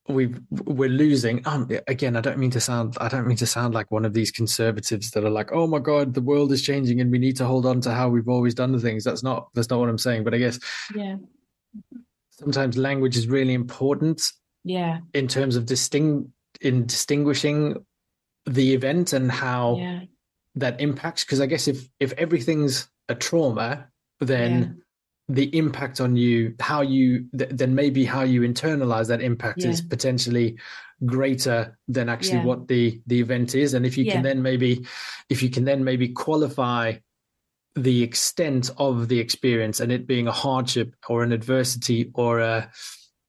[0.08, 3.72] we've we're losing um again i don't mean to sound i don't mean to sound
[3.72, 7.00] like one of these conservatives that are like oh my god the world is changing
[7.00, 9.04] and we need to hold on to how we've always done the things.
[9.04, 10.58] That's not that's not what i'm saying but i guess
[10.94, 11.16] yeah.
[12.30, 14.22] sometimes language is really important
[14.64, 14.98] yeah.
[15.14, 17.84] in terms of disting in distinguishing
[18.46, 20.00] the event and how yeah.
[20.56, 23.86] that impacts because i guess if if everything's a trauma
[24.20, 24.82] then.
[25.38, 29.80] The impact on you how you th- then maybe how you internalize that impact is
[29.80, 30.48] potentially
[31.06, 32.44] greater than actually Yeah.
[32.44, 34.14] what the the event is and if you Yeah.
[34.14, 34.70] can then maybe
[35.28, 36.94] if you can then maybe qualify
[37.74, 42.70] the extent of the experience and it being a hardship or an adversity or a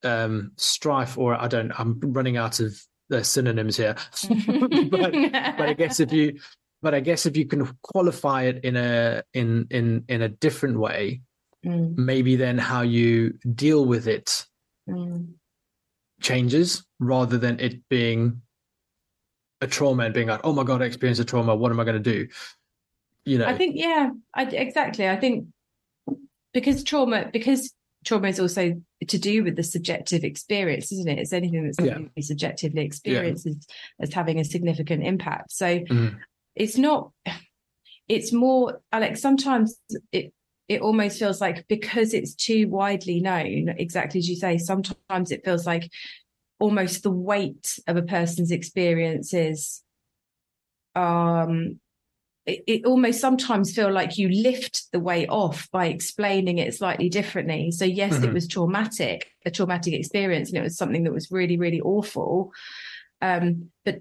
[0.03, 2.73] um strife or i don't i'm running out of
[3.09, 3.95] the synonyms here
[4.91, 5.11] but
[5.57, 6.39] but I guess if you
[6.81, 10.77] but I guess if you can qualify it in a in in in a different
[10.79, 11.21] way,
[11.65, 14.45] Mm, maybe then how you deal with it
[14.89, 15.29] mm,
[16.19, 18.41] changes rather than it being
[19.61, 21.55] a trauma and being like, oh my god, I experienced a trauma.
[21.55, 22.27] What am I going to do?
[23.25, 25.07] You know, I think yeah, I, exactly.
[25.07, 25.47] I think
[26.53, 31.19] because trauma because trauma is also to do with the subjective experience, isn't it?
[31.19, 31.99] It's anything that's Yeah.
[31.99, 32.23] yeah.
[32.23, 33.65] subjectively experienced as,
[34.01, 35.53] as having a significant impact.
[35.53, 36.17] So Mhm.
[36.55, 37.11] it's not.
[38.09, 39.21] It's more, Alex.
[39.21, 39.79] Sometimes
[40.11, 40.33] it
[40.67, 44.57] it almost feels like because it's too widely known, exactly as you say.
[44.57, 45.91] Sometimes it feels like
[46.59, 49.83] almost the weight of a person's experiences
[50.95, 51.79] um
[52.45, 57.09] it, it almost sometimes feel like you lift the weight off by explaining it slightly
[57.09, 58.33] differently so yes it Mhm.
[58.33, 62.51] was traumatic a traumatic experience and it was something that was really really awful
[63.21, 63.99] um but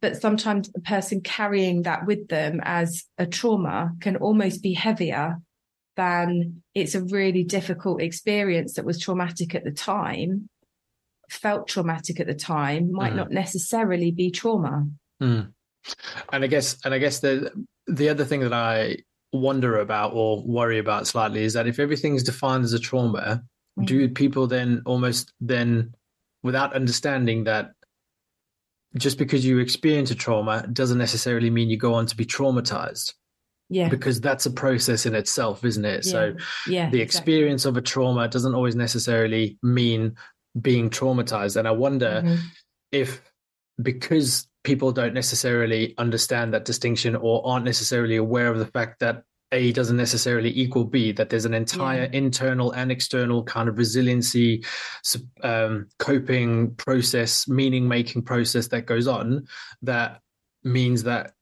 [0.00, 5.36] but sometimes a person carrying that with them as a trauma can almost be heavier
[5.96, 10.48] than it's a really difficult experience that was traumatic at the time
[11.30, 13.16] felt traumatic at the time might Mhm.
[13.16, 14.86] not necessarily be trauma
[15.20, 15.52] Mm.
[16.32, 17.50] And I guess, and I guess the
[17.86, 18.96] the other thing that I
[19.32, 23.42] wonder about or worry about slightly is that if everything's defined as a trauma,
[23.84, 25.94] do people then almost then,
[26.42, 27.72] without understanding that,
[28.96, 33.14] just because you experience a trauma doesn't necessarily mean you go on to be traumatized
[33.72, 36.04] yeah because that's a process in itself, isn't it?
[36.04, 36.20] So
[36.66, 37.02] yeah the exactly.
[37.02, 40.14] experience of a trauma doesn't always necessarily mean
[40.60, 42.38] being traumatized, and I wonder Mhm.
[42.92, 43.10] if
[43.82, 49.24] because people don't necessarily understand that distinction or aren't necessarily aware of the fact that
[49.50, 54.64] A doesn't necessarily equal B, that there's an entire internal and external kind of resiliency,
[55.42, 59.46] um, coping process, meaning making process that goes on,
[59.82, 60.20] that
[60.64, 61.32] means that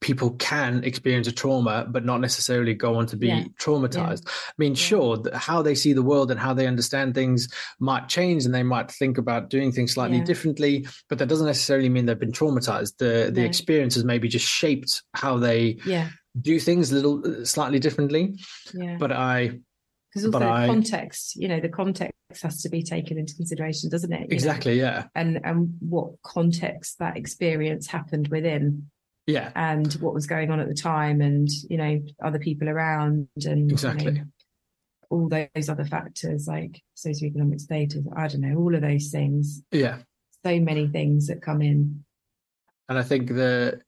[0.00, 3.44] people can experience a trauma but not necessarily go on to be Yeah.
[3.60, 4.28] traumatized.
[4.28, 4.76] I mean, Yeah.
[4.76, 7.48] sure, how they see the world and how they understand things
[7.80, 10.24] might change and they might think about doing things slightly Yeah.
[10.24, 12.96] differently, but that doesn't necessarily mean they've been traumatized.
[12.98, 13.46] The the No.
[13.46, 18.34] experiences maybe just shaped how they yeah do things a little slightly differently.
[18.74, 19.58] yeah But I
[20.12, 24.12] because also I- context you know the context has to be taken into consideration doesn't
[24.12, 25.06] it You know, exactly, yeah.
[25.16, 28.90] and and what context that experience happened within
[29.28, 29.52] Yeah.
[29.54, 33.68] and what was going on at the time and you know other people around and
[33.70, 34.12] you Exactly.
[34.12, 34.24] know,
[35.10, 39.98] all those other factors like socioeconomic status i don't know all of those things Yeah.
[40.44, 42.04] so many things that come in
[42.88, 43.80] and I think the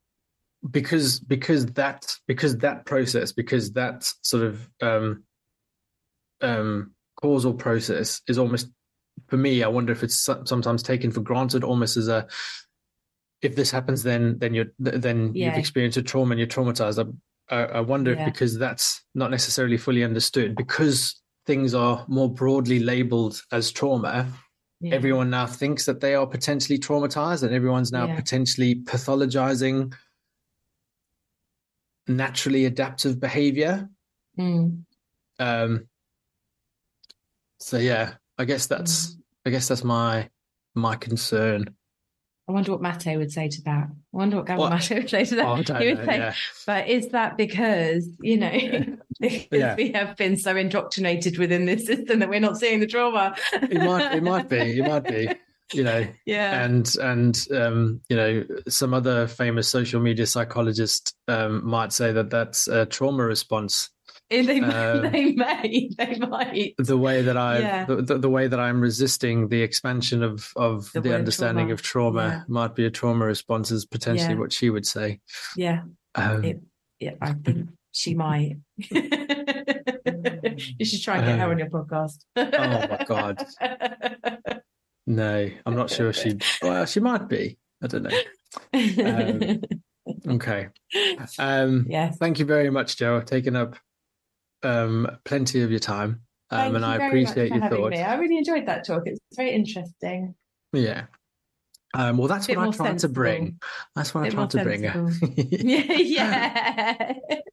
[0.70, 5.24] because because that because that process because that sort of um
[6.43, 8.68] um causal process is almost
[9.28, 12.26] for me I wonder if it's sometimes taken for granted almost as a
[13.43, 15.47] if this happens then then you're then Yeah.
[15.47, 16.99] you've experienced a trauma and you're traumatized
[17.51, 18.20] I, I, wonder Yeah.
[18.20, 24.26] if because that's not necessarily fully understood because things are more broadly labeled as trauma
[24.80, 24.95] Yeah.
[24.95, 29.95] everyone now thinks that they are potentially traumatized and everyone's now potentially pathologizing
[32.09, 33.88] naturally adaptive behavior
[34.38, 34.84] Mm.
[35.38, 35.88] um
[37.59, 40.30] so yeah i guess that's i guess that's my
[40.74, 41.66] my concern
[42.51, 43.84] I wonder what Mate would say to that.
[43.88, 44.70] I wonder what Gabor What?
[44.90, 45.46] Mate would say to that.
[45.46, 46.34] oh, he would know, say, yeah
[46.66, 48.51] but is that because, you know,
[49.20, 49.76] because Yeah.
[49.76, 53.36] we have been so indoctrinated within this system that we're not seeing the trauma?
[53.53, 55.30] it might it might be it might be
[55.72, 56.64] you know Yeah.
[56.64, 62.30] and and um you know some other famous social media psychologist um might say that
[62.30, 63.90] that's a trauma response
[64.31, 64.61] they,
[65.03, 66.74] um, they may, they might.
[66.78, 67.85] the way that I Yeah.
[67.85, 71.72] the, the, way that I'm resisting the expansion of of The the, understanding trauma.
[71.74, 72.43] of trauma Yeah.
[72.49, 74.39] might be a trauma response is potentially Yeah.
[74.41, 75.20] what she would say.
[75.57, 75.83] Yeah.
[76.14, 76.62] Um, It-
[77.01, 78.57] Yeah, I think she might.
[78.76, 78.93] you
[80.85, 82.24] should try and get her Um, on your podcast.
[82.37, 83.45] oh my God.
[85.07, 86.39] no, I'm not sure she.
[86.62, 87.59] Well, she might be.
[87.83, 88.18] I don't know.
[88.74, 89.61] Um,
[90.28, 90.68] Okay.
[91.39, 92.16] Um, yes.
[92.18, 93.20] Thank you very much, Jo.
[93.20, 93.76] Taken up
[94.63, 97.91] um, plenty of your time, um, and I appreciate your thoughts.
[97.91, 98.03] me.
[98.03, 99.03] I really enjoyed that talk.
[99.07, 100.35] It's very interesting.
[100.73, 101.05] Yeah.
[101.93, 103.61] Um, well, that's what I more tried to bring.
[103.97, 104.85] That's what I tried to bring.
[105.37, 107.13] yeah, yeah.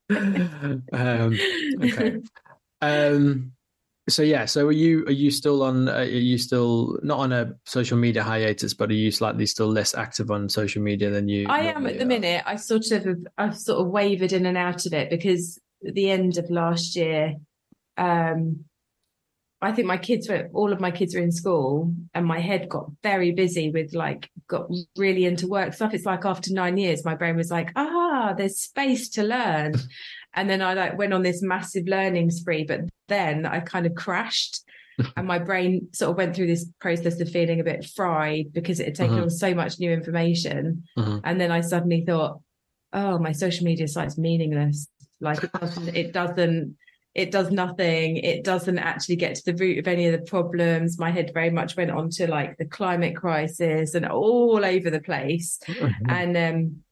[0.94, 1.40] um,
[1.82, 2.18] okay.
[2.82, 3.54] Um,
[4.10, 5.90] so yeah, so are you are you still on?
[5.90, 9.68] Uh, are you still not on a social media hiatus, but are you slightly still
[9.68, 11.48] less active on social media than you?
[11.50, 12.08] I am at the are?
[12.08, 12.44] minute.
[12.46, 13.06] I sort of
[13.38, 17.36] I've sort of wavered in and out of it because the end of last year,
[17.98, 18.66] um,
[19.60, 22.70] I think my kids were all of my kids were in school, and my head
[22.70, 25.94] got very busy with like got really into work stuff.
[25.96, 29.74] It's like after nine years, my brain was like, ah, there's space to learn,
[30.36, 32.66] and then I like went on this massive learning spree.
[32.66, 34.62] But then I kind of crashed,
[35.18, 38.80] and my brain sort of went through this process of feeling a bit fried because
[38.80, 39.22] it had taken Mhm.
[39.24, 40.84] on so much new information.
[41.00, 41.22] Mhm.
[41.24, 42.42] And then I suddenly thought,
[42.94, 44.88] oh, my social media site's meaningless.
[45.20, 46.78] Like it doesn't, it doesn't,
[47.16, 48.18] it does nothing.
[48.18, 51.00] It doesn't actually get to the root of any of the problems.
[51.00, 55.02] My head very much went on to like the climate crisis and all over the
[55.02, 55.60] place.
[56.08, 56.84] And um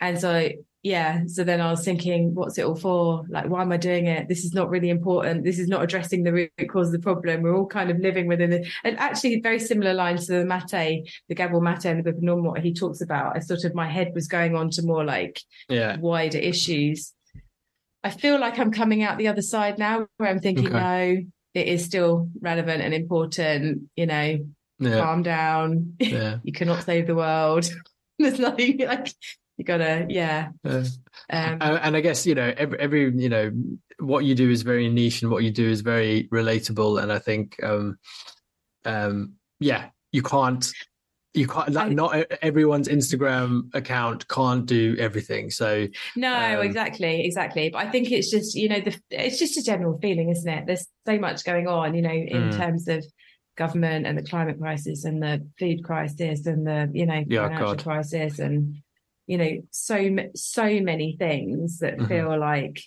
[0.00, 0.48] and so
[0.86, 3.24] yeah, so then I was thinking, what's it all for?
[3.28, 4.28] Like, why am I doing it?
[4.28, 5.42] This is not really important.
[5.42, 7.42] This is not addressing the root cause of the problem.
[7.42, 8.68] We're all kind of living within it.
[8.84, 12.22] And actually, very similar lines to the Mate, the Gabriel Mate and the book of
[12.22, 13.36] Normal, what he talks about.
[13.36, 15.96] I sort of, my head was going on to more like yeah.
[15.96, 17.12] wider issues.
[18.04, 20.76] I feel like I'm coming out the other side now where I'm thinking, Okay.
[20.76, 23.88] no, it is still relevant and important.
[23.96, 24.38] You know,
[24.78, 25.00] Yeah.
[25.00, 25.94] calm down.
[25.98, 26.38] Yeah.
[26.44, 27.68] you cannot save the world.
[28.18, 29.12] There's nothing like
[29.56, 30.48] you gotta, yeah.
[30.64, 30.70] Yeah.
[30.72, 30.86] Um,
[31.30, 33.50] and, and I guess you know every, every you know
[33.98, 37.18] what you do is very niche and what you do is very relatable and I
[37.18, 37.96] think um
[38.84, 40.70] um yeah you can't
[41.36, 47.24] you can't like, I- not everyone's Instagram account can't do everything so no, um, exactly,
[47.24, 47.68] exactly.
[47.70, 50.66] But I think it's just, you know, the it's just a general feeling, isn't it?
[50.66, 52.56] There's so much going on, you know, in Mm.
[52.56, 53.04] terms of
[53.56, 57.74] government and the climate crisis and the food crisis and the, you know, Yeah, financial
[57.74, 57.82] God.
[57.82, 58.76] crisis and,
[59.26, 62.08] you know, so so many things that Mhm.
[62.08, 62.80] feel like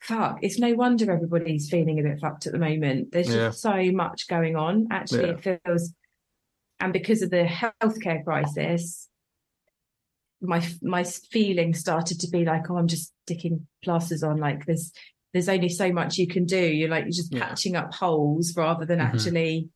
[0.00, 0.38] fuck.
[0.42, 3.10] It's no wonder everybody's feeling a bit fucked at the moment.
[3.12, 4.88] There's just so much going on.
[4.90, 5.34] Actually, Yeah.
[5.38, 5.94] it feels,
[6.80, 9.08] and because of the healthcare crisis,
[10.40, 14.38] my my feeling started to be like, oh, I'm just sticking plasters on.
[14.38, 14.92] Like there's
[15.32, 16.58] there's only so much you can do.
[16.58, 17.46] You're like you're just Yeah.
[17.48, 19.04] patching up holes rather than Mhm.
[19.06, 19.68] actually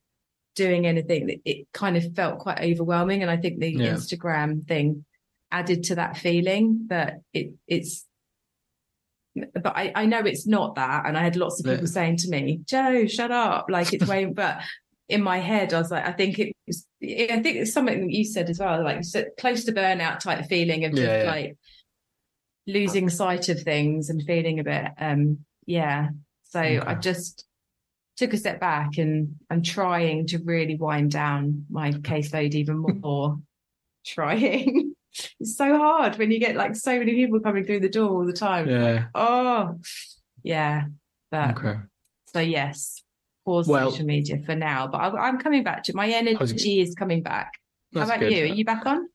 [0.54, 1.28] doing anything.
[1.30, 3.94] It- It kind of felt quite overwhelming, and I think the Yeah.
[3.94, 5.04] Instagram thing
[5.50, 8.04] added to that feeling that it it's.
[9.34, 11.74] But I, I know it's not that, and I had lots of Yeah.
[11.74, 14.60] people saying to me, "Jo, shut up!" Like it's way, but
[15.08, 16.52] in my head, I was like, I think it
[17.02, 20.46] I think it's something that you said as well, like so close to burnout type
[20.46, 21.30] feeling of just Yeah, yeah.
[21.30, 21.56] like
[22.66, 26.08] losing sight of things and feeling a bit, um, yeah.
[26.44, 27.44] So I just
[28.16, 33.38] took a step back and I'm trying to really wind down my caseload even more.
[34.04, 34.94] trying.
[35.40, 38.26] It's so hard when you get like so many people coming through the door all
[38.26, 38.68] the time.
[38.68, 39.78] yeah Oh,
[40.42, 40.84] yeah.
[41.30, 41.78] But okay
[42.32, 43.02] so yes,
[43.48, 44.86] pause Well- social media for now.
[44.86, 47.52] But I, I'm coming back to my energy is coming back.
[47.94, 48.32] How about good.
[48.32, 48.42] you?
[48.42, 49.08] Are you back on?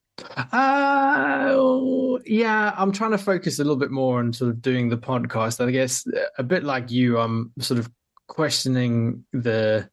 [0.51, 4.97] Uh, yeah, I'm trying to focus a little bit more on sort of doing the
[4.97, 5.63] podcast.
[5.65, 6.05] I guess
[6.37, 7.89] a bit like you, I'm sort of
[8.27, 9.89] questioning the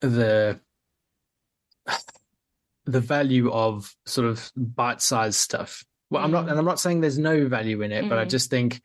[0.00, 0.58] the
[2.86, 5.84] the value of sort of bite-sized stuff.
[6.10, 6.50] Well, I'm not, Mm.
[6.50, 8.30] and I'm not saying there's no value in it, but I Mm.
[8.30, 8.80] just think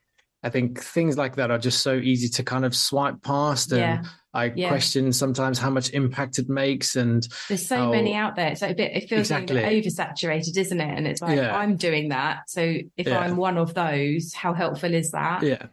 [0.46, 3.80] I think things like that are just so easy to kind of swipe past, and
[3.80, 4.02] Yeah.
[4.32, 4.68] I Yeah.
[4.68, 8.54] question sometimes how much impact it makes, and There's so Oh, many out there.
[8.54, 9.62] So a bit, it feels exactly.
[9.62, 10.94] like oversaturated, isn't it?
[10.96, 11.56] And it's like Yeah.
[11.56, 12.48] I'm doing that.
[12.48, 13.08] So if.
[13.08, 15.42] I'm one of those, how helpful is that?
[15.42, 15.66] Yeah.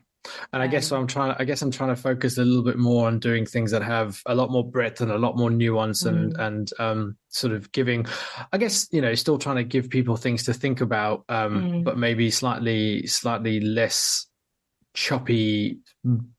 [0.53, 2.77] And I guess Um, I'm trying I guess I'm trying to focus a little bit
[2.77, 6.05] more on doing things that have a lot more breadth and a lot more nuance
[6.05, 6.45] and Mm.
[6.47, 8.05] and um sort of giving
[8.53, 11.83] I guess, you know, still trying to give people things to think about, um, Mm.
[11.83, 14.25] but maybe slightly slightly less
[14.93, 15.79] choppy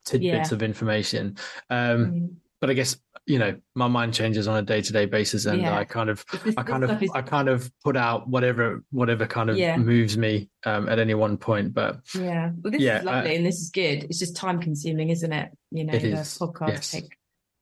[0.04, 0.54] tidbits Yeah.
[0.54, 1.36] of information.
[1.70, 2.34] Um, Mm.
[2.60, 2.96] but I guess,
[3.26, 5.76] you know, my mind changes on a day-to-day basis and Yeah.
[5.78, 6.24] I kind of
[6.56, 9.76] I kind of is- I kind of put out whatever whatever kind of Yeah.
[9.76, 11.74] moves me um, at any one point.
[11.74, 12.52] But yeah.
[12.62, 14.04] Well, this is lovely and this is good.
[14.04, 15.50] It's just time consuming, isn't it?
[15.70, 16.90] You know, It the is, podcast yes.
[16.90, 17.16] take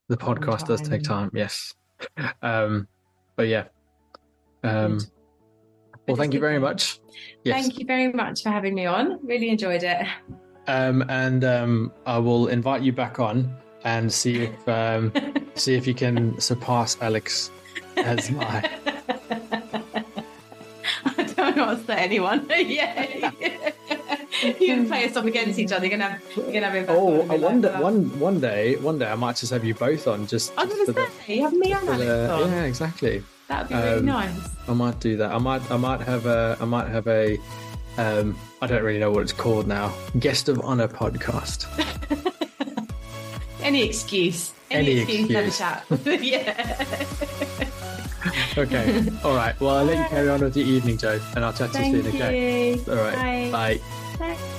[0.09, 1.31] the podcast does take time.
[1.31, 1.73] time yes
[2.43, 2.87] um
[3.37, 3.65] but yeah
[4.63, 5.07] um Good.
[6.07, 7.01] well thank you very much
[7.45, 9.25] yes Thank you very much for having me on.
[9.25, 10.07] Really enjoyed it.
[10.69, 13.53] Um and um i will invite you back on
[13.85, 15.13] and see if um
[15.55, 17.51] see if you can surpass alex
[17.97, 18.71] as my
[21.05, 22.47] I don't know what to say anyone.
[22.51, 23.31] yeah.
[24.43, 25.87] you can play us off against each other.
[25.87, 28.41] You're gonna have you're gonna have him back oh and i wonder like, one one
[28.41, 30.93] day one day i might just have you both on just, I was just for
[30.95, 32.51] gonna the- say, have me and for Alex the- on.
[32.51, 34.49] yeah exactly That'd be really Um, nice.
[34.69, 35.31] I might do that.
[35.33, 37.37] I might I might have a I might have a
[37.99, 39.93] um I don't really know what it's called now.
[40.19, 41.67] Guest of honor podcast.
[43.63, 44.53] Any excuse.
[44.71, 45.59] Any, Any excuse, excuse.
[45.59, 46.23] have a chat.
[46.23, 46.95] yeah.
[48.57, 49.09] Okay.
[49.25, 49.59] All right.
[49.61, 52.03] Well, I'll let you carry on with your evening, Jo, and I'll chat to you
[52.03, 52.15] soon.
[52.15, 52.75] Okay.
[52.75, 52.85] you.
[52.89, 53.51] All right.
[53.51, 53.81] Bye.
[54.19, 54.35] Bye.
[54.35, 54.59] Bye.